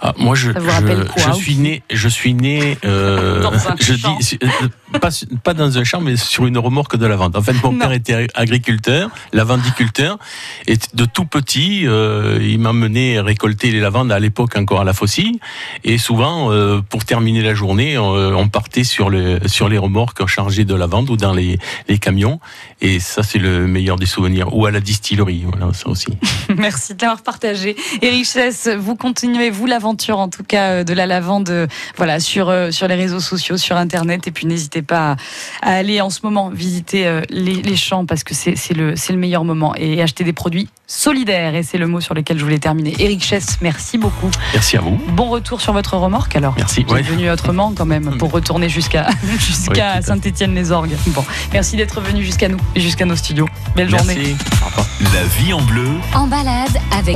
Ah, 0.08 0.14
moi, 0.20 0.36
je, 0.36 0.52
quoi, 0.52 1.34
suis 1.34 1.56
né, 1.56 1.82
je 1.92 2.08
suis 2.08 2.36
né, 2.36 2.78
euh, 2.86 3.42
Dans 3.42 3.54
un 3.54 3.76
je 3.80 3.94
champ. 3.98 4.18
dis, 4.20 4.38
euh, 4.44 5.00
pas, 5.00 5.10
pas 5.44 5.56
dans 5.56 5.80
un 5.80 5.84
champ, 5.84 6.00
mais 6.00 6.16
sur 6.16 6.46
une 6.46 6.60
remorque 6.60 6.96
de 6.96 7.08
lavande. 7.08 7.36
En 7.36 7.42
fait, 7.42 7.54
mon 7.64 7.72
Non. 7.72 7.80
père 7.80 7.92
était 7.92 8.28
agriculteur, 8.36 9.10
lavandiculteur, 9.34 10.20
et 10.68 10.78
de 10.94 11.06
tout 11.06 11.26
petit, 11.26 11.88
euh, 11.88 12.38
il 12.40 12.60
m'a 12.60 12.72
mené 12.72 13.20
récolter 13.20 13.72
les 13.72 13.80
lavandes 13.80 14.12
à 14.12 14.20
l'époque 14.20 14.56
encore 14.58 14.82
à 14.82 14.84
la 14.84 14.94
faucille, 14.94 15.40
et 15.84 15.98
souvent, 15.98 16.52
euh, 16.52 16.82
pour 16.88 17.04
terminer 17.04 17.42
la 17.42 17.56
journée, 17.56 17.98
on, 17.98 18.12
on 18.14 18.48
partait 18.48 18.84
sur 18.84 19.10
le, 19.10 19.40
sur 19.48 19.70
les 19.70 19.80
remorques 19.80 20.28
chargées 20.28 20.66
de 20.66 20.76
lavande 20.76 21.10
ou 21.10 21.18
dans 21.18 21.34
les, 21.34 21.58
les 21.88 21.98
camions, 21.98 22.40
et 22.82 23.00
ça, 23.00 23.24
c'est 23.24 23.40
le 23.40 23.66
meilleur 23.66 23.96
des 23.96 24.06
souvenirs. 24.06 24.56
Ou 24.56 24.68
à 24.68 24.72
la 24.72 24.82
distillerie, 24.82 25.46
voilà, 25.50 25.74
ça 25.74 25.90
aussi. 25.90 26.10
Merci 26.58 26.94
de 26.94 27.02
l'avoir 27.02 27.24
partagé. 27.24 27.76
Et 28.04 28.10
Richesse, 28.10 28.70
vous 28.78 28.96
continuez, 28.96 29.50
vous, 29.50 29.66
l'aventure 29.96 30.20
en 30.20 30.28
tout 30.30 30.44
cas 30.44 30.70
euh, 30.72 30.84
de 30.84 30.94
la 30.94 31.06
lavande 31.06 31.50
euh, 31.50 31.68
voilà, 31.98 32.20
sur, 32.20 32.50
euh, 32.50 32.72
sur 32.72 32.88
les 32.88 32.96
réseaux 32.96 33.20
sociaux, 33.22 33.58
sur 33.58 33.78
Internet. 33.78 34.28
Et 34.28 34.32
puis 34.32 34.46
n'hésitez 34.46 34.82
pas 34.82 35.16
à, 35.62 35.70
à 35.70 35.76
aller 35.76 36.02
en 36.02 36.10
ce 36.10 36.20
moment 36.24 36.50
visiter 36.50 37.22
les, 37.30 37.62
les 37.62 37.76
champs 37.76 38.06
parce 38.06 38.24
que 38.24 38.34
c'est 38.34 38.56
c'est 38.56 38.74
le, 38.74 38.96
c'est 38.96 39.14
le 39.14 39.20
meilleur 39.20 39.44
moment. 39.46 39.74
Et 39.78 40.02
acheter 40.02 40.24
des 40.24 40.34
produits 40.34 40.70
solidaires. 40.88 41.56
Et 41.56 41.64
c'est 41.64 41.78
le 41.78 41.88
mot 41.88 42.02
sur 42.02 42.14
lequel 42.14 42.38
je 42.38 42.44
voulais 42.44 42.60
terminer. 42.60 42.94
Eric 43.00 43.24
Chess, 43.24 43.58
merci 43.62 43.98
beaucoup. 43.98 44.30
Merci 44.54 44.78
à 44.78 44.82
vous. 44.82 45.00
Bon 45.14 45.30
retour 45.30 45.62
sur 45.62 45.74
votre 45.74 45.96
remorque 45.98 46.36
alors. 46.36 46.54
Merci. 46.58 46.84
Vous 46.88 46.94
Ouais. 46.94 47.00
êtes 47.02 47.08
venu 47.08 47.30
autrement 47.30 47.74
quand 47.76 47.86
même 47.86 48.18
pour 48.18 48.32
retourner 48.38 48.70
jusqu'à 48.70 49.08
jusqu'à 49.40 49.96
Oui. 49.98 50.04
Saint-Étienne-les-Orgues. 50.04 50.96
Bon, 51.08 51.24
merci 51.54 51.76
d'être 51.78 52.02
venu 52.02 52.24
jusqu'à 52.24 52.50
nous 52.50 52.60
et 52.76 52.80
jusqu'à 52.82 53.06
nos 53.06 53.16
studios. 53.16 53.48
Belle 53.76 53.90
journée. 53.90 54.16
Merci. 54.16 54.36
Au 54.64 54.66
revoir. 54.68 54.88
La 55.14 55.24
vie 55.24 55.54
en 55.54 55.62
bleu. 55.62 55.88
En 56.14 56.28
balade 56.28 56.78
avec 56.98 57.14